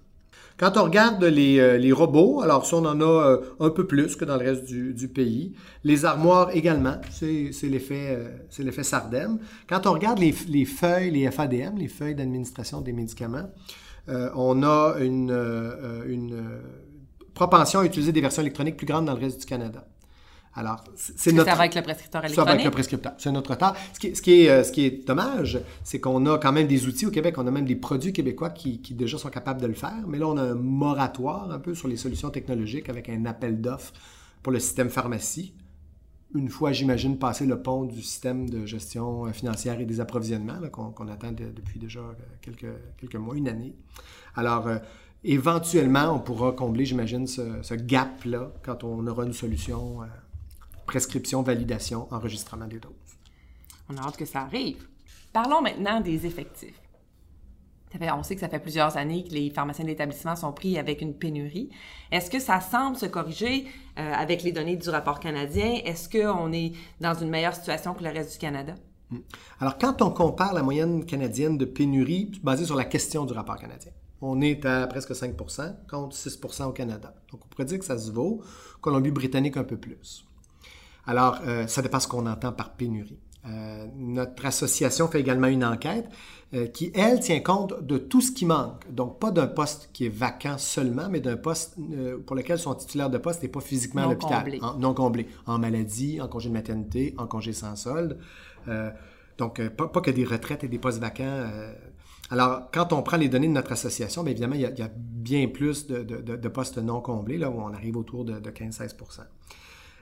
Quand 0.57 0.75
on 0.75 0.83
regarde 0.85 1.23
les, 1.23 1.59
euh, 1.59 1.93
robots, 1.93 2.41
alors 2.41 2.65
ça, 2.65 2.77
on 2.77 2.85
en 2.85 2.99
a 2.99 3.03
euh, 3.03 3.41
un 3.59 3.69
peu 3.69 3.85
plus 3.85 4.15
que 4.15 4.25
dans 4.25 4.37
le 4.37 4.45
reste 4.45 4.65
du, 4.65 5.07
pays. 5.07 5.53
Les 5.83 6.03
armoires 6.03 6.49
également, 6.51 6.95
c'est 7.11 7.51
l'effet 7.63 8.17
euh, 8.59 8.83
Sardem. 8.83 9.37
Quand 9.69 9.85
on 9.85 9.93
regarde 9.93 10.17
les, 10.17 10.31
feuilles, 10.31 11.11
les 11.11 11.29
FADM, 11.29 11.77
les 11.77 11.87
feuilles 11.87 12.15
d'administration 12.15 12.81
des 12.81 12.93
médicaments, 12.93 13.49
on 14.07 14.63
a 14.63 14.95
une, 14.99 15.31
une 16.07 16.41
propension 17.33 17.81
à 17.81 17.85
utiliser 17.85 18.13
des 18.13 18.21
versions 18.21 18.41
électroniques 18.41 18.77
plus 18.77 18.87
grandes 18.87 19.05
dans 19.05 19.13
le 19.13 19.19
reste 19.19 19.41
du 19.41 19.45
Canada. 19.45 19.85
Alors, 20.57 20.83
c'est 20.95 21.31
notre... 21.33 21.49
Ça 21.51 21.55
va 21.55 21.61
avec 21.61 21.75
le 21.75 21.83
prescripteur 21.83 22.25
électronique? 22.25 22.35
Ça 22.35 22.43
va 22.43 22.51
avec 22.53 22.65
le 22.65 22.71
prescripteur. 22.71 23.13
C'est 23.19 23.31
notre 23.31 23.51
retard. 23.51 23.75
Ce 23.93 23.99
qui, 23.99 24.41
est, 24.41 24.49
euh, 24.49 24.63
ce 24.63 24.71
qui 24.71 24.85
est 24.85 25.07
dommage, 25.07 25.59
c'est 25.83 25.99
qu'on 25.99 26.25
a 26.25 26.39
quand 26.39 26.51
même 26.51 26.65
des 26.65 26.87
outils 26.87 27.05
au 27.05 27.11
Québec, 27.11 27.35
on 27.37 27.45
a 27.45 27.51
même 27.51 27.67
des 27.67 27.75
produits 27.75 28.11
québécois 28.11 28.49
qui, 28.49 28.79
déjà 28.95 29.19
sont 29.19 29.29
capables 29.29 29.61
de 29.61 29.67
le 29.67 29.75
faire, 29.75 30.03
mais 30.07 30.17
là, 30.17 30.27
on 30.27 30.35
a 30.35 30.41
un 30.41 30.55
moratoire 30.55 31.51
un 31.51 31.59
peu 31.59 31.75
sur 31.75 31.87
les 31.87 31.95
solutions 31.95 32.31
technologiques 32.31 32.89
avec 32.89 33.07
un 33.07 33.25
appel 33.25 33.61
d'offres 33.61 33.93
pour 34.41 34.51
le 34.51 34.59
système 34.59 34.89
pharmacie. 34.89 35.53
Une 36.33 36.49
fois, 36.49 36.71
j'imagine, 36.71 37.19
passer 37.19 37.45
le 37.45 37.61
pont 37.61 37.85
du 37.85 38.01
système 38.01 38.49
de 38.49 38.65
gestion 38.65 39.27
euh, 39.27 39.33
financière 39.33 39.79
et 39.79 39.85
des 39.85 40.01
approvisionnements 40.01 40.59
qu'on 40.71 41.07
attend 41.07 41.33
depuis 41.33 41.79
déjà 41.79 41.99
euh, 41.99 42.13
quelques, 42.41 42.73
quelques 42.97 43.15
mois, 43.15 43.35
une 43.35 43.47
année. 43.47 43.75
Alors, 44.35 44.67
éventuellement, 45.23 46.15
on 46.15 46.19
pourra 46.19 46.51
combler, 46.51 46.85
j'imagine, 46.85 47.27
ce, 47.27 47.75
gap-là 47.75 48.51
quand 48.63 48.83
on 48.83 49.05
aura 49.05 49.23
une 49.23 49.33
solution 49.33 50.01
prescription, 50.87 51.43
validation, 51.43 52.07
enregistrement 52.11 52.65
des 52.65 52.79
doses. 52.79 52.93
On 53.89 53.97
a 53.97 54.01
hâte 54.01 54.17
que 54.17 54.25
ça 54.25 54.41
arrive. 54.41 54.87
Parlons 55.31 55.61
maintenant 55.61 56.01
des 56.01 56.25
effectifs. 56.25 56.81
on 57.93 58.23
sait 58.23 58.35
que 58.35 58.41
ça 58.41 58.49
fait 58.49 58.59
plusieurs 58.59 58.97
années 58.97 59.23
que 59.23 59.33
les 59.33 59.51
pharmaciens 59.51 59.85
d'établissement 59.85 60.35
sont 60.35 60.51
pris 60.51 60.79
avec 60.79 61.01
une 61.01 61.13
pénurie. 61.13 61.69
Est-ce 62.11 62.31
que 62.31 62.39
ça 62.39 62.59
semble 62.59 62.97
se 62.97 63.05
corriger 63.05 63.65
euh, 63.99 64.13
avec 64.13 64.43
les 64.43 64.51
données 64.51 64.77
du 64.77 64.89
rapport 64.89 65.19
canadien? 65.19 65.79
Est-ce 65.85 66.09
qu'on 66.09 66.51
est 66.51 66.73
dans 66.99 67.13
une 67.13 67.29
meilleure 67.29 67.53
situation 67.53 67.93
que 67.93 68.03
le 68.03 68.09
reste 68.09 68.33
du 68.33 68.37
Canada? 68.39 68.73
Hmm. 69.11 69.19
Alors, 69.59 69.77
quand 69.77 70.01
on 70.01 70.09
compare 70.09 70.53
la 70.53 70.63
moyenne 70.63 71.05
canadienne 71.05 71.57
de 71.57 71.65
pénurie 71.65 72.31
basée 72.43 72.65
sur 72.65 72.75
la 72.75 72.85
question 72.85 73.25
du 73.25 73.33
rapport 73.33 73.57
canadien, 73.57 73.91
on 74.21 74.41
est 74.41 74.65
à 74.65 74.87
presque 74.87 75.11
5% 75.11 75.87
contre 75.89 76.15
6% 76.15 76.63
au 76.65 76.71
Canada. 76.71 77.13
Donc, 77.31 77.41
on 77.45 77.47
pourrait 77.47 77.65
dire 77.65 77.79
que 77.79 77.85
ça 77.85 77.97
se 77.97 78.11
vaut. 78.11 78.41
Colombie-Britannique 78.81 79.57
un 79.57 79.63
peu 79.63 79.77
plus. 79.77 80.26
Alors, 81.07 81.39
euh, 81.47 81.65
ça 81.67 81.81
dépend 81.81 82.01
ce 82.01 82.07
qu'on 82.07 82.27
entend 82.27 82.51
par 82.51 82.73
pénurie. 82.73 83.17
Euh, 83.45 83.87
notre 83.95 84.45
association 84.45 85.07
fait 85.07 85.21
également 85.21 85.47
une 85.47 85.63
enquête 85.63 86.09
euh, 86.53 86.67
qui, 86.67 86.91
elle, 86.93 87.21
tient 87.21 87.39
compte 87.39 87.81
de 87.81 87.97
tout 87.97 88.19
ce 88.19 88.33
qui 88.33 88.45
manque. 88.45 88.91
Donc, 88.91 89.17
pas 89.19 89.31
d'un 89.31 89.47
poste 89.47 89.89
qui 89.93 90.05
est 90.05 90.09
vacant 90.09 90.57
seulement, 90.57 91.07
mais 91.09 91.21
d'un 91.21 91.37
poste 91.37 91.77
pour 92.25 92.35
lequel 92.35 92.59
son 92.59 92.75
titulaire 92.75 93.09
de 93.09 93.17
poste 93.17 93.41
n'est 93.41 93.47
pas 93.49 93.61
physiquement 93.61 94.03
à 94.03 94.07
l'hôpital. 94.07 94.51
Non 94.79 94.93
comblé. 94.93 95.27
En 95.45 95.57
maladie, 95.59 96.19
en 96.19 96.27
congé 96.27 96.49
de 96.49 96.53
maternité, 96.53 97.15
en 97.17 97.25
congé 97.25 97.53
sans 97.53 97.77
solde. 97.77 98.19
donc, 99.37 99.65
pas, 99.69 100.01
que 100.01 100.11
des 100.11 100.25
retraites 100.25 100.65
et 100.65 100.67
des 100.67 100.79
postes 100.79 100.99
vacants. 100.99 101.47
alors, 102.31 102.69
quand 102.73 102.91
on 102.91 103.01
prend 103.01 103.15
les 103.15 103.29
données 103.29 103.47
de 103.47 103.53
notre 103.53 103.71
association, 103.71 104.23
bien 104.23 104.31
évidemment, 104.31 104.55
il 104.55 104.61
y, 104.61 104.65
a, 104.65 104.91
bien 104.93 105.47
plus 105.47 105.87
de, 105.87 106.47
postes 106.49 106.79
non 106.79 106.99
comblés, 106.99 107.37
là 107.37 107.49
où 107.49 107.61
on 107.61 107.73
arrive 107.73 107.95
autour 107.95 108.25
de, 108.25 108.39
de 108.39 108.49
15-16 108.49 108.95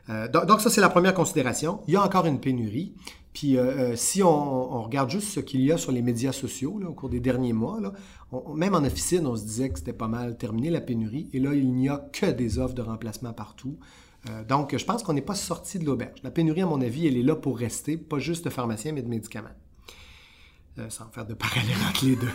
euh, 0.10 0.28
donc, 0.28 0.62
ça, 0.62 0.70
c'est 0.70 0.82
la 0.82 0.90
première 0.90 1.14
considération. 1.14 1.82
Il 1.88 1.94
y 1.94 1.98
a 1.98 2.04
encore 2.04 2.26
une 2.26 2.40
pénurie. 2.40 2.94
Puis 3.34 3.58
euh, 3.58 3.64
euh, 3.64 3.96
si 3.98 4.24
on, 4.24 4.84
regarde 4.84 5.10
juste 5.10 5.28
ce 5.28 5.42
qu'il 5.42 5.62
y 5.62 5.72
a 5.72 5.78
sur 5.78 5.92
les 5.92 6.02
médias 6.02 6.32
sociaux 6.32 6.80
au 6.88 6.94
cours 6.94 7.10
des 7.10 7.20
derniers 7.20 7.52
mois, 7.52 7.80
même 8.56 8.76
en 8.76 8.84
officine, 8.84 9.28
on 9.28 9.36
se 9.36 9.44
disait 9.44 9.70
que 9.70 9.80
c'était 9.80 9.94
pas 9.94 10.08
mal 10.08 10.38
terminé 10.38 10.70
la 10.70 10.80
pénurie. 10.80 11.30
Et 11.34 11.40
là, 11.40 11.54
il 11.54 11.74
n'y 11.74 11.90
a 11.90 11.98
que 12.14 12.28
des 12.28 12.60
offres 12.60 12.76
de 12.76 12.82
remplacement 12.82 13.34
partout. 13.34 13.78
donc, 14.48 14.76
je 14.78 14.86
pense 14.86 15.04
qu'on 15.04 15.14
n'est 15.14 15.22
pas 15.22 15.36
sorti 15.36 15.80
de 15.80 15.86
l'auberge. 15.86 16.20
La 16.24 16.32
pénurie, 16.32 16.62
à 16.62 16.66
mon 16.66 16.82
avis, 16.82 17.08
elle 17.08 17.18
est 17.18 17.24
là 17.24 17.36
pour 17.36 17.58
rester, 17.58 17.98
pas 17.98 18.20
juste 18.20 18.46
de 18.46 18.50
pharmaciens, 18.50 18.94
mais 18.94 19.02
de 19.02 19.10
médicaments. 19.10 19.50
sans 20.90 21.10
faire 21.12 21.26
de 21.26 21.34
parallèle 21.34 21.76
entre 21.90 22.06
les 22.06 22.16
deux. 22.16 22.32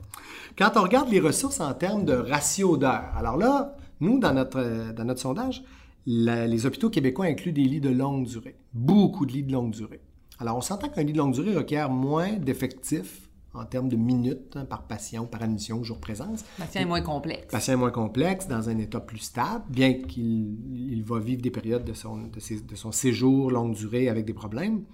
Quand 0.58 0.72
on 0.76 0.82
regarde 0.82 1.08
les 1.08 1.20
ressources 1.20 1.60
en 1.60 1.72
termes 1.72 2.04
de 2.04 2.12
ratio 2.12 2.76
d'heures, 2.76 3.10
alors 3.16 3.38
là, 3.38 3.74
nous, 4.00 4.18
dans 4.18 4.34
notre, 4.34 4.92
dans 4.92 5.04
notre 5.04 5.20
sondage, 5.20 5.64
les 6.06 6.66
hôpitaux 6.66 6.90
québécois 6.90 7.26
incluent 7.26 7.52
des 7.52 7.64
lits 7.64 7.80
de 7.80 7.90
longue 7.90 8.26
durée, 8.26 8.56
beaucoup 8.74 9.26
de 9.26 9.32
lits 9.32 9.44
de 9.44 9.52
longue 9.52 9.72
durée. 9.72 10.00
Alors, 10.38 10.56
on 10.56 10.60
s'entend 10.60 10.88
qu'un 10.88 11.02
lit 11.02 11.12
de 11.12 11.18
longue 11.18 11.34
durée 11.34 11.54
requiert 11.54 11.90
moins 11.90 12.32
d'effectifs 12.32 13.28
en 13.54 13.64
termes 13.64 13.88
de 13.88 13.96
minutes 13.96 14.56
hein, 14.56 14.64
par 14.64 14.84
patient 14.84 15.24
ou 15.24 15.26
par 15.26 15.42
admission 15.42 15.78
ou 15.78 15.84
jour 15.84 15.98
présence. 15.98 16.44
Le 16.58 16.64
patient 16.64 16.80
est 16.80 16.86
moins 16.86 17.02
complexe. 17.02 17.44
Le 17.44 17.50
patient 17.50 17.74
est 17.74 17.76
moins 17.76 17.90
complexe, 17.90 18.48
dans 18.48 18.68
un 18.68 18.78
état 18.78 19.00
plus 19.00 19.18
stable, 19.18 19.64
bien 19.68 19.92
qu'il 19.94 21.04
va 21.04 21.18
vivre 21.18 21.42
des 21.42 21.50
périodes 21.50 21.84
de 21.84 21.92
son, 21.92 22.16
de, 22.16 22.76
son, 22.76 22.92
séjour 22.92 23.50
longue 23.50 23.74
durée 23.74 24.08
avec 24.08 24.24
des 24.24 24.32
problèmes. 24.32 24.84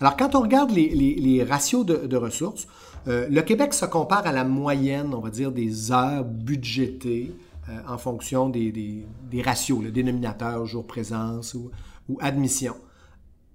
Alors, 0.00 0.16
quand 0.16 0.34
on 0.34 0.40
regarde 0.40 0.70
les, 0.72 1.42
ratios 1.48 1.86
de, 1.86 2.16
ressources, 2.16 2.66
euh, 3.08 3.26
le 3.30 3.42
Québec 3.42 3.72
se 3.72 3.86
compare 3.86 4.26
à 4.26 4.32
la 4.32 4.44
moyenne, 4.44 5.14
on 5.14 5.20
va 5.20 5.30
dire, 5.30 5.50
des 5.50 5.90
heures 5.90 6.24
budgétées 6.24 7.32
euh, 7.68 7.80
en 7.86 7.98
fonction 7.98 8.48
des, 8.48 9.06
ratios, 9.44 9.82
le 9.82 9.90
dénominateur, 9.90 10.66
jour 10.66 10.86
présence 10.86 11.54
ou, 11.54 11.70
admission. 12.20 12.74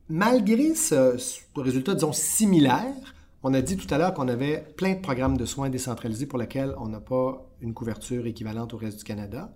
Malgré 0.10 0.74
ce, 0.74 1.18
résultat, 1.56 1.94
disons, 1.94 2.14
similaire, 2.14 2.96
on 3.44 3.54
a 3.54 3.62
dit 3.62 3.78
tout 3.78 3.94
à 3.94 3.98
l'heure 3.98 4.14
qu'on 4.14 4.30
avait 4.30 4.66
plein 4.78 4.94
de 4.94 5.02
programmes 5.02 5.38
de 5.38 5.46
soins 5.46 5.70
décentralisés 5.70 6.26
pour 6.26 6.40
lesquels 6.40 6.74
on 6.80 6.88
n'a 6.88 7.02
pas 7.02 7.46
une 7.62 7.74
couverture 7.74 8.26
équivalente 8.26 8.74
au 8.74 8.78
reste 8.78 9.00
du 9.00 9.04
Canada. 9.04 9.54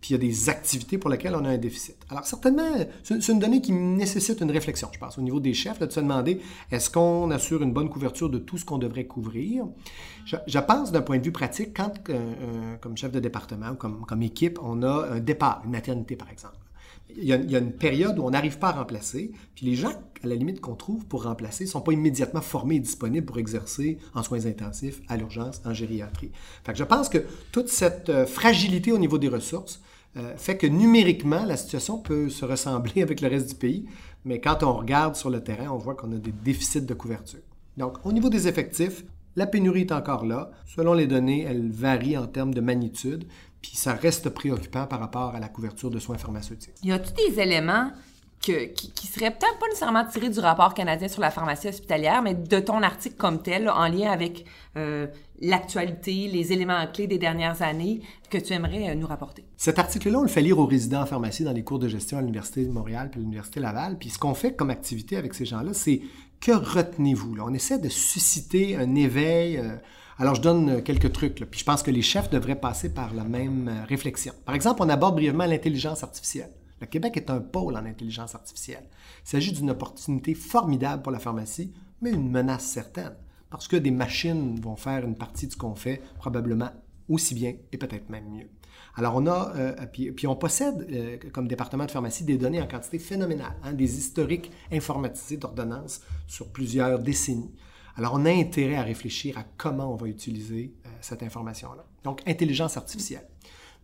Puis 0.00 0.10
il 0.10 0.12
y 0.12 0.14
a 0.14 0.18
des 0.18 0.48
activités 0.48 0.96
pour 0.96 1.10
lesquelles 1.10 1.34
on 1.34 1.44
a 1.44 1.48
un 1.48 1.58
déficit. 1.58 1.96
Alors 2.08 2.24
certainement, 2.24 2.70
c'est 3.02 3.28
une 3.28 3.40
donnée 3.40 3.60
qui 3.60 3.72
nécessite 3.72 4.40
une 4.40 4.50
réflexion, 4.50 4.88
je 4.92 4.98
pense, 4.98 5.18
au 5.18 5.22
niveau 5.22 5.40
des 5.40 5.54
chefs, 5.54 5.78
de 5.80 5.90
se 5.90 5.98
demander 5.98 6.40
est-ce 6.70 6.88
qu'on 6.88 7.30
assure 7.32 7.62
une 7.62 7.72
bonne 7.72 7.88
couverture 7.88 8.30
de 8.30 8.38
tout 8.38 8.58
ce 8.58 8.64
qu'on 8.64 8.78
devrait 8.78 9.06
couvrir? 9.06 9.66
Je, 10.24 10.58
pense 10.58 10.92
d'un 10.92 11.02
point 11.02 11.18
de 11.18 11.24
vue 11.24 11.32
pratique, 11.32 11.76
quand, 11.76 11.92
euh, 12.10 12.12
euh, 12.12 12.76
comme 12.80 12.96
chef 12.96 13.10
de 13.10 13.18
département 13.18 13.70
ou 13.70 13.74
comme, 13.74 14.22
équipe, 14.22 14.58
on 14.62 14.82
a 14.82 15.08
un 15.10 15.20
départ, 15.20 15.62
une 15.64 15.72
maternité 15.72 16.14
par 16.14 16.30
exemple. 16.30 16.56
Il 17.16 17.24
y, 17.24 17.32
a, 17.32 17.36
il 17.36 17.50
y, 17.50 17.56
a, 17.56 17.58
une 17.58 17.72
période 17.72 18.18
où 18.18 18.22
on 18.22 18.30
n'arrive 18.30 18.58
pas 18.58 18.68
à 18.68 18.72
remplacer, 18.72 19.32
puis 19.54 19.64
les 19.64 19.74
gens, 19.74 19.92
à 20.22 20.26
la 20.26 20.34
limite, 20.34 20.60
qu'on 20.60 20.74
trouve 20.74 21.06
pour 21.06 21.24
remplacer, 21.24 21.64
ne 21.64 21.70
sont 21.70 21.80
pas 21.80 21.92
immédiatement 21.92 22.42
formés 22.42 22.76
et 22.76 22.80
disponibles 22.80 23.24
pour 23.24 23.38
exercer 23.38 23.98
en 24.14 24.22
soins 24.22 24.44
intensifs, 24.44 25.00
à 25.08 25.16
l'urgence, 25.16 25.62
en 25.64 25.72
gériatrie. 25.72 26.30
Fait 26.64 26.72
que 26.72 26.78
je 26.78 26.84
pense 26.84 27.08
que 27.08 27.24
toute 27.50 27.68
cette 27.68 28.10
euh, 28.10 28.26
fragilité 28.26 28.92
au 28.92 28.98
niveau 28.98 29.16
des 29.16 29.28
ressources 29.28 29.80
euh, 30.16 30.36
fait 30.36 30.56
que 30.56 30.66
numériquement, 30.66 31.44
la 31.44 31.56
situation 31.56 31.98
peut 31.98 32.28
se 32.28 32.44
ressembler 32.44 33.02
avec 33.02 33.20
le 33.20 33.28
reste 33.28 33.50
du 33.50 33.54
pays, 33.54 33.86
mais 34.24 34.40
quand 34.40 34.62
on 34.62 34.72
regarde 34.72 35.16
sur 35.16 35.30
le 35.30 35.42
terrain, 35.42 35.68
on 35.70 35.76
voit 35.76 35.94
qu'on 35.94 36.12
a 36.12 36.16
des 36.16 36.32
déficits 36.32 36.82
de 36.82 36.94
couverture. 36.94 37.40
Donc, 37.76 38.04
au 38.04 38.12
niveau 38.12 38.28
des 38.28 38.48
effectifs, 38.48 39.04
la 39.36 39.46
pénurie 39.46 39.82
est 39.82 39.92
encore 39.92 40.26
là. 40.26 40.50
Selon 40.66 40.94
les 40.94 41.06
données, 41.06 41.42
elle 41.42 41.70
varie 41.70 42.18
en 42.18 42.26
termes 42.26 42.52
de 42.52 42.60
magnitude, 42.60 43.24
puis 43.62 43.72
ça 43.74 43.94
reste 43.94 44.30
préoccupant 44.30 44.86
par 44.86 45.00
rapport 45.00 45.34
à 45.34 45.40
la 45.40 45.48
couverture 45.48 45.90
de 45.90 45.98
soins 45.98 46.18
pharmaceutiques. 46.18 46.74
Y 46.82 46.92
a 46.92 46.98
tous 46.98 47.12
des 47.12 47.40
éléments 47.40 47.90
qui, 48.52 49.06
seraient 49.06 49.30
peut-être 49.30 49.58
pas 49.58 49.66
nécessairement 49.66 50.04
tirés 50.04 50.30
du 50.30 50.38
rapport 50.40 50.74
canadien 50.74 51.08
sur 51.08 51.20
la 51.20 51.30
pharmacie 51.30 51.68
hospitalière, 51.68 52.22
mais 52.22 52.34
de 52.34 52.60
ton 52.60 52.82
article 52.82 53.16
comme 53.16 53.42
tel, 53.42 53.68
en 53.68 53.88
lien 53.88 54.10
avec 54.10 54.44
euh, 54.76 55.06
l'actualité, 55.40 56.28
les 56.28 56.52
éléments 56.52 56.86
clés 56.92 57.06
des 57.06 57.18
dernières 57.18 57.62
années 57.62 58.00
que 58.30 58.38
tu 58.38 58.52
aimerais 58.52 58.90
euh, 58.90 58.94
nous 58.94 59.06
rapporter. 59.06 59.44
Cet 59.56 59.78
article-là, 59.78 60.18
on 60.18 60.22
le 60.22 60.28
fait 60.28 60.42
lire 60.42 60.58
aux 60.58 60.66
résidents 60.66 61.02
en 61.02 61.06
pharmacie 61.06 61.44
dans 61.44 61.52
les 61.52 61.64
cours 61.64 61.78
de 61.78 61.88
gestion 61.88 62.18
à 62.18 62.20
l'Université 62.20 62.64
de 62.64 62.70
Montréal 62.70 63.08
puis 63.10 63.20
à 63.20 63.22
l'Université 63.22 63.60
Laval. 63.60 63.98
Puis 63.98 64.10
ce 64.10 64.18
qu'on 64.18 64.34
fait 64.34 64.54
comme 64.54 64.70
activité 64.70 65.16
avec 65.16 65.34
ces 65.34 65.44
gens-là, 65.44 65.74
c'est 65.74 66.00
que 66.40 66.52
retenez-vous? 66.52 67.36
On 67.40 67.52
essaie 67.54 67.78
de 67.78 67.88
susciter 67.88 68.76
un 68.76 68.94
éveil. 68.94 69.58
Euh, 69.58 69.76
alors, 70.20 70.34
je 70.34 70.42
donne 70.42 70.82
quelques 70.82 71.12
trucs, 71.12 71.36
puis 71.48 71.60
je 71.60 71.64
pense 71.64 71.84
que 71.84 71.92
les 71.92 72.02
chefs 72.02 72.28
devraient 72.28 72.58
passer 72.58 72.92
par 72.92 73.14
la 73.14 73.22
même 73.22 73.70
réflexion. 73.88 74.32
Par 74.44 74.56
exemple, 74.56 74.82
on 74.82 74.88
aborde 74.88 75.14
brièvement 75.14 75.46
l'intelligence 75.46 76.02
artificielle. 76.02 76.50
Le 76.80 76.86
Québec 76.86 77.16
est 77.16 77.30
un 77.30 77.40
pôle 77.40 77.76
en 77.76 77.84
intelligence 77.84 78.34
artificielle. 78.34 78.84
Il 79.24 79.28
s'agit 79.28 79.52
d'une 79.52 79.70
opportunité 79.70 80.34
formidable 80.34 81.02
pour 81.02 81.12
la 81.12 81.18
pharmacie, 81.18 81.72
mais 82.00 82.10
une 82.10 82.30
menace 82.30 82.64
certaine, 82.64 83.14
parce 83.50 83.68
que 83.68 83.76
des 83.76 83.90
machines 83.90 84.60
vont 84.60 84.76
faire 84.76 85.04
une 85.04 85.16
partie 85.16 85.46
de 85.46 85.52
ce 85.52 85.56
qu'on 85.56 85.74
fait 85.74 86.00
probablement 86.18 86.70
aussi 87.08 87.34
bien 87.34 87.54
et 87.72 87.78
peut-être 87.78 88.10
même 88.10 88.28
mieux. 88.30 88.48
Alors, 88.94 89.14
on 89.16 89.26
a, 89.26 89.52
euh, 89.56 89.86
puis, 89.86 90.26
on 90.26 90.34
possède, 90.34 91.30
comme 91.32 91.46
département 91.46 91.86
de 91.86 91.90
pharmacie, 91.90 92.24
des 92.24 92.36
données 92.36 92.60
en 92.60 92.66
quantité 92.66 92.98
phénoménale, 92.98 93.54
hein, 93.62 93.72
des 93.72 93.96
historiques 93.96 94.50
informatisés 94.72 95.36
d'ordonnances 95.36 96.00
sur 96.26 96.48
plusieurs 96.48 96.98
décennies. 96.98 97.54
Alors, 97.96 98.14
on 98.14 98.24
a 98.24 98.30
intérêt 98.30 98.76
à 98.76 98.82
réfléchir 98.82 99.38
à 99.38 99.44
comment 99.56 99.92
on 99.92 99.96
va 99.96 100.08
utiliser 100.08 100.74
euh, 100.84 100.88
cette 101.00 101.22
information-là. 101.22 101.84
Donc, 102.02 102.22
intelligence 102.26 102.76
artificielle. 102.76 103.26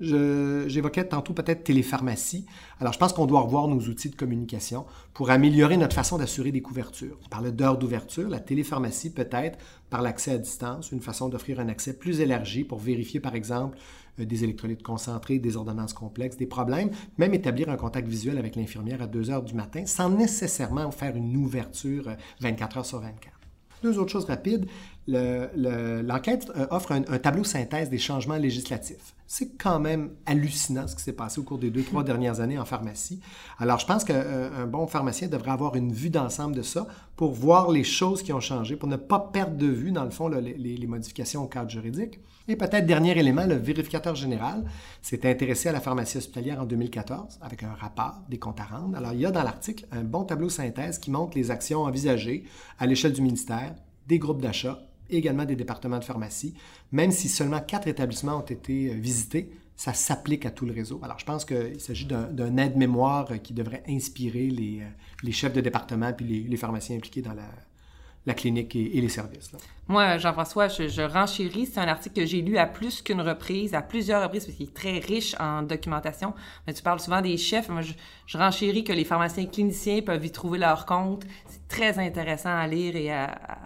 J'évoquais 0.00 1.04
tantôt 1.04 1.32
peut-être 1.32 1.64
télépharmacie. 1.64 2.46
Alors, 2.80 2.92
je 2.92 2.98
pense 2.98 3.12
qu'on 3.12 3.26
doit 3.26 3.40
revoir 3.40 3.68
nos 3.68 3.80
outils 3.80 4.10
de 4.10 4.16
communication 4.16 4.86
pour 5.12 5.30
améliorer 5.30 5.76
notre 5.76 5.94
façon 5.94 6.18
d'assurer 6.18 6.50
des 6.50 6.62
couvertures. 6.62 7.16
On 7.24 7.28
parlait 7.28 7.52
d'heures 7.52 7.78
d'ouverture. 7.78 8.28
La 8.28 8.40
télépharmacie 8.40 9.12
peut 9.12 9.28
être, 9.30 9.58
par 9.90 10.02
l'accès 10.02 10.32
à 10.32 10.38
distance, 10.38 10.90
une 10.90 11.00
façon 11.00 11.28
d'offrir 11.28 11.60
un 11.60 11.68
accès 11.68 11.96
plus 11.96 12.20
élargi 12.20 12.64
pour 12.64 12.78
vérifier, 12.78 13.20
par 13.20 13.34
exemple, 13.34 13.78
euh, 14.20 14.24
des 14.24 14.44
électrolytes 14.44 14.82
concentrés, 14.82 15.38
des 15.38 15.56
ordonnances 15.56 15.92
complexes, 15.92 16.36
des 16.36 16.46
problèmes, 16.46 16.90
même 17.18 17.34
établir 17.34 17.68
un 17.68 17.76
contact 17.76 18.08
visuel 18.08 18.38
avec 18.38 18.56
l'infirmière 18.56 19.02
à 19.02 19.06
2 19.06 19.30
heures 19.30 19.42
du 19.42 19.54
matin 19.54 19.86
sans 19.86 20.10
nécessairement 20.10 20.90
faire 20.90 21.16
une 21.16 21.36
ouverture 21.36 22.10
24 22.40 22.76
euh, 22.76 22.78
heures 22.78 22.86
sur 22.86 23.00
24. 23.00 23.34
Deux 23.82 23.98
autres 23.98 24.12
choses 24.12 24.24
rapides. 24.24 24.66
L'enquête 25.06 26.50
euh, 26.56 26.66
offre 26.70 26.92
un, 26.92 27.02
tableau 27.18 27.44
synthèse 27.44 27.90
des 27.90 27.98
changements 27.98 28.36
législatifs. 28.36 29.14
C'est 29.26 29.50
quand 29.58 29.78
même 29.78 30.10
hallucinant 30.24 30.86
ce 30.86 30.96
qui 30.96 31.02
s'est 31.02 31.12
passé 31.12 31.40
au 31.40 31.42
cours 31.42 31.58
des 31.58 31.70
deux, 31.70 31.82
trois 31.82 32.04
dernières 32.04 32.40
années 32.40 32.58
en 32.58 32.64
pharmacie. 32.64 33.20
Alors, 33.58 33.78
je 33.78 33.86
pense 33.86 34.04
qu'un 34.04 34.14
euh, 34.14 34.66
bon 34.66 34.86
pharmacien 34.86 35.28
devrait 35.28 35.50
avoir 35.50 35.76
une 35.76 35.92
vue 35.92 36.08
d'ensemble 36.08 36.54
de 36.56 36.62
ça 36.62 36.86
pour 37.16 37.32
voir 37.32 37.70
les 37.70 37.84
choses 37.84 38.22
qui 38.22 38.32
ont 38.32 38.40
changé, 38.40 38.76
pour 38.76 38.88
ne 38.88 38.96
pas 38.96 39.18
perdre 39.18 39.56
de 39.56 39.66
vue, 39.66 39.92
dans 39.92 40.04
le 40.04 40.10
fond, 40.10 40.28
les, 40.28 40.86
modifications 40.86 41.42
au 41.42 41.48
cadre 41.48 41.70
juridique. 41.70 42.20
Et 42.48 42.56
peut-être, 42.56 42.86
dernier 42.86 43.18
élément, 43.18 43.46
le 43.46 43.56
vérificateur 43.56 44.14
général 44.14 44.64
s'est 45.02 45.28
intéressé 45.28 45.68
à 45.68 45.72
la 45.72 45.80
pharmacie 45.80 46.18
hospitalière 46.18 46.60
en 46.60 46.64
2014 46.64 47.38
avec 47.42 47.62
un 47.62 47.74
rapport 47.74 48.22
des 48.28 48.38
comptes 48.38 48.60
à 48.60 48.64
rendre. 48.64 48.96
Alors, 48.96 49.12
il 49.12 49.20
y 49.20 49.26
a 49.26 49.30
dans 49.30 49.42
l'article 49.42 49.86
un 49.92 50.02
bon 50.02 50.24
tableau 50.24 50.48
synthèse 50.48 50.98
qui 50.98 51.10
montre 51.10 51.36
les 51.36 51.50
actions 51.50 51.82
envisagées 51.82 52.44
à 52.78 52.86
l'échelle 52.86 53.12
du 53.12 53.22
ministère, 53.22 53.74
des 54.06 54.18
groupes 54.18 54.42
d'achat 54.42 54.78
également 55.10 55.44
des 55.44 55.56
départements 55.56 55.98
de 55.98 56.04
pharmacie. 56.04 56.54
Même 56.92 57.10
si 57.10 57.28
seulement 57.28 57.60
quatre 57.60 57.88
établissements 57.88 58.38
ont 58.38 58.42
été 58.42 58.90
euh, 58.90 58.94
visités, 58.94 59.50
ça 59.76 59.92
s'applique 59.92 60.46
à 60.46 60.50
tout 60.50 60.66
le 60.66 60.72
réseau. 60.72 61.00
Alors, 61.02 61.18
je 61.18 61.24
pense 61.24 61.44
qu'il 61.44 61.80
s'agit 61.80 62.06
d'un 62.06 62.56
aide-mémoire 62.56 63.28
qui 63.42 63.52
devrait 63.52 63.82
inspirer 63.88 64.46
les, 64.46 64.80
euh, 64.80 64.88
les, 65.22 65.32
chefs 65.32 65.52
de 65.52 65.60
département 65.60 66.12
puis 66.12 66.44
les, 66.48 66.56
pharmaciens 66.56 66.96
impliqués 66.96 67.22
dans 67.22 67.34
la, 67.34 68.34
clinique 68.34 68.76
et, 68.76 69.00
les 69.00 69.08
services. 69.08 69.50
Moi, 69.88 70.16
Jean-François, 70.18 70.68
je, 70.68 70.88
je, 70.88 71.02
renchéris. 71.02 71.66
C'est 71.66 71.80
un 71.80 71.88
article 71.88 72.20
que 72.20 72.26
j'ai 72.26 72.40
lu 72.40 72.56
à 72.56 72.66
plus 72.66 73.02
qu'une 73.02 73.20
reprise, 73.20 73.74
à 73.74 73.82
plusieurs 73.82 74.22
reprises, 74.22 74.46
parce 74.46 74.56
qu'il 74.56 74.68
est 74.68 74.74
très 74.74 74.98
riche 75.00 75.34
en 75.40 75.62
documentation. 75.62 76.34
Mais 76.66 76.72
tu 76.72 76.82
parles 76.82 77.00
souvent 77.00 77.20
des 77.20 77.36
chefs. 77.36 77.68
Moi, 77.68 77.82
je, 77.82 77.94
je 78.26 78.38
renchéris 78.38 78.84
que 78.84 78.92
les 78.92 79.04
pharmaciens 79.04 79.46
cliniciens 79.46 80.02
peuvent 80.02 80.24
y 80.24 80.30
trouver 80.30 80.58
leur 80.58 80.86
compte. 80.86 81.24
C'est 81.48 81.66
très 81.68 81.98
intéressant 81.98 82.56
à 82.56 82.66
lire 82.68 82.94
et 82.94 83.12
à 83.12 83.58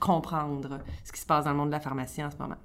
comprendre 0.00 0.80
ce 1.04 1.12
qui 1.12 1.20
se 1.20 1.26
passe 1.26 1.44
dans 1.44 1.52
le 1.52 1.56
monde 1.56 1.68
de 1.68 1.72
la 1.72 1.80
pharmacie 1.80 2.22
en 2.22 2.30
ce 2.30 2.36
moment. 2.36 2.56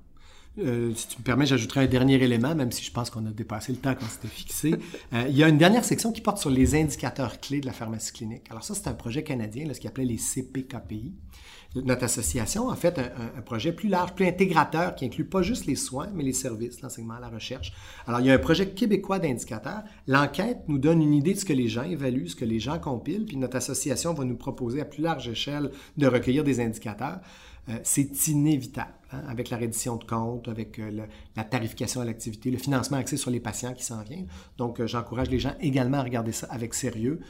Euh, 0.59 0.91
si 0.95 1.07
tu 1.07 1.19
me 1.19 1.23
permets, 1.23 1.45
j'ajouterai 1.45 1.81
un 1.81 1.87
dernier 1.87 2.15
élément, 2.15 2.55
même 2.55 2.71
si 2.71 2.83
je 2.83 2.91
pense 2.91 3.09
qu'on 3.09 3.25
a 3.27 3.31
dépassé 3.31 3.71
le 3.71 3.77
temps 3.77 3.93
qu'on 3.93 4.07
s'était 4.07 4.27
fixé. 4.27 4.75
Euh, 5.13 5.25
il 5.29 5.37
y 5.37 5.43
a 5.43 5.49
une 5.49 5.57
dernière 5.57 5.85
section 5.85 6.11
qui 6.11 6.21
porte 6.21 6.39
sur 6.39 6.49
les 6.49 6.73
indicateurs 6.75 7.39
clés 7.39 7.61
de 7.61 7.67
la 7.67 7.73
pharmacie 7.73 8.11
clinique. 8.11 8.43
Alors 8.49 8.63
ça, 8.63 8.73
c'est 8.73 8.87
un 8.87 8.93
projet 8.93 9.23
canadien, 9.23 9.71
ce 9.71 9.79
qu'il 9.79 9.87
appelait 9.87 10.05
les 10.05 10.17
CPKPI. 10.17 11.13
Notre 11.75 12.05
association 12.05 12.69
a 12.69 12.75
fait 12.75 12.99
un, 12.99 13.41
projet 13.41 13.71
plus 13.71 13.89
large, 13.89 14.13
plus 14.13 14.25
intégrateur, 14.25 14.95
qui 14.95 15.05
inclut 15.05 15.25
pas 15.25 15.41
juste 15.41 15.65
les 15.65 15.75
soins, 15.75 16.09
mais 16.13 16.23
les 16.23 16.33
services, 16.33 16.81
l'enseignement, 16.81 17.19
la 17.19 17.29
recherche. 17.29 17.73
Alors, 18.07 18.19
il 18.19 18.25
y 18.25 18.31
a 18.31 18.33
un 18.33 18.39
projet 18.39 18.69
québécois 18.69 19.19
d'indicateurs. 19.19 19.83
L'enquête 20.07 20.59
nous 20.67 20.77
donne 20.79 21.01
une 21.01 21.13
idée 21.13 21.33
de 21.33 21.39
ce 21.39 21.45
que 21.45 21.53
les 21.53 21.67
gens 21.67 21.83
évaluent, 21.83 22.29
ce 22.29 22.35
que 22.35 22.45
les 22.45 22.59
gens 22.59 22.79
compilent, 22.79 23.25
puis 23.25 23.37
notre 23.37 23.57
association 23.57 24.13
va 24.13 24.23
nous 24.23 24.37
proposer 24.37 24.81
à 24.81 24.85
plus 24.85 25.03
large 25.03 25.27
échelle 25.27 25.71
de 25.97 26.07
recueillir 26.07 26.43
des 26.43 26.59
indicateurs. 26.59 27.19
Euh, 27.69 27.77
c'est 27.83 28.27
inévitable. 28.27 28.93
Hein, 29.11 29.21
avec 29.29 29.49
la 29.49 29.57
reddition 29.57 29.95
de 29.95 30.03
comptes, 30.03 30.49
avec 30.49 30.79
euh, 30.79 31.05
la 31.37 31.43
tarification 31.45 32.01
à 32.01 32.05
l'activité, 32.05 32.51
le 32.51 32.57
financement 32.57 32.97
axé 32.97 33.15
sur 33.15 33.31
les 33.31 33.39
patients 33.39 33.73
qui 33.73 33.85
s'en 33.85 34.01
vient. 34.03 34.25
Donc, 34.57 34.81
euh, 34.81 34.87
j'encourage 34.87 35.29
les 35.29 35.39
gens 35.39 35.53
également 35.61 35.99
à 35.99 36.03
regarder 36.03 36.33
ça 36.33 36.47
avec 36.49 36.73
sérieux. 36.73 37.21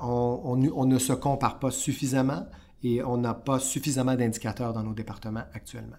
On, 0.00 0.40
on, 0.74 0.86
ne 0.86 0.98
se 0.98 1.12
compare 1.12 1.60
pas 1.60 1.70
suffisamment 1.70 2.46
et 2.82 3.02
on 3.02 3.16
n'a 3.16 3.34
pas 3.34 3.58
suffisamment 3.58 4.14
d'indicateurs 4.14 4.72
dans 4.72 4.82
nos 4.82 4.94
départements 4.94 5.44
actuellement. 5.52 5.96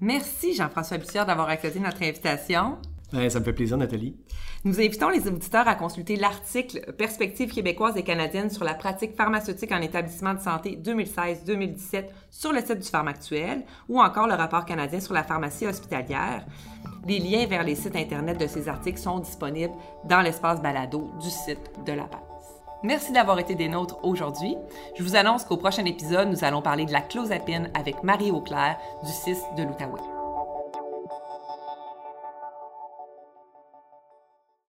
Merci 0.00 0.54
Jean-François 0.54 0.98
Bussière 0.98 1.26
d'avoir 1.26 1.48
accepté 1.48 1.80
notre 1.80 2.02
invitation. 2.02 2.78
Ben, 3.12 3.30
ça 3.30 3.38
me 3.38 3.44
fait 3.44 3.52
plaisir, 3.52 3.76
Nathalie. 3.76 4.16
Nous 4.64 4.80
invitons 4.80 5.08
les 5.08 5.28
auditeurs 5.28 5.68
à 5.68 5.76
consulter 5.76 6.16
l'article 6.16 6.92
Perspectives 6.98 7.52
québécoises 7.52 7.96
et 7.96 8.02
canadiennes 8.02 8.50
sur 8.50 8.64
la 8.64 8.74
pratique 8.74 9.14
pharmaceutique 9.14 9.70
en 9.70 9.80
établissement 9.80 10.34
de 10.34 10.40
santé 10.40 10.80
2016-2017 10.82 12.06
sur 12.30 12.52
le 12.52 12.60
site 12.60 12.80
du 12.80 12.88
Pharmactuel 12.88 13.64
ou 13.88 14.00
encore 14.00 14.26
le 14.26 14.34
rapport 14.34 14.64
canadien 14.64 15.00
sur 15.00 15.14
la 15.14 15.22
pharmacie 15.22 15.66
hospitalière. 15.66 16.44
Les 17.06 17.20
liens 17.20 17.46
vers 17.46 17.62
les 17.62 17.76
sites 17.76 17.94
Internet 17.94 18.40
de 18.40 18.46
ces 18.46 18.68
articles 18.68 18.98
sont 18.98 19.20
disponibles 19.20 19.74
dans 20.08 20.22
l'espace 20.22 20.60
balado 20.60 21.10
du 21.20 21.30
site 21.30 21.70
de 21.86 21.92
la 21.92 22.04
PAS. 22.04 22.33
Merci 22.84 23.12
d'avoir 23.12 23.38
été 23.38 23.54
des 23.54 23.68
nôtres 23.68 23.98
aujourd'hui. 24.02 24.58
Je 24.94 25.02
vous 25.02 25.16
annonce 25.16 25.44
qu'au 25.44 25.56
prochain 25.56 25.86
épisode, 25.86 26.28
nous 26.28 26.44
allons 26.44 26.60
parler 26.60 26.84
de 26.84 26.92
la 26.92 27.00
clozapine 27.00 27.70
avec 27.72 28.02
Marie 28.02 28.30
Auclair 28.30 28.76
du 29.02 29.10
CIS 29.10 29.40
de 29.56 29.62
l'Outaouais. 29.62 30.13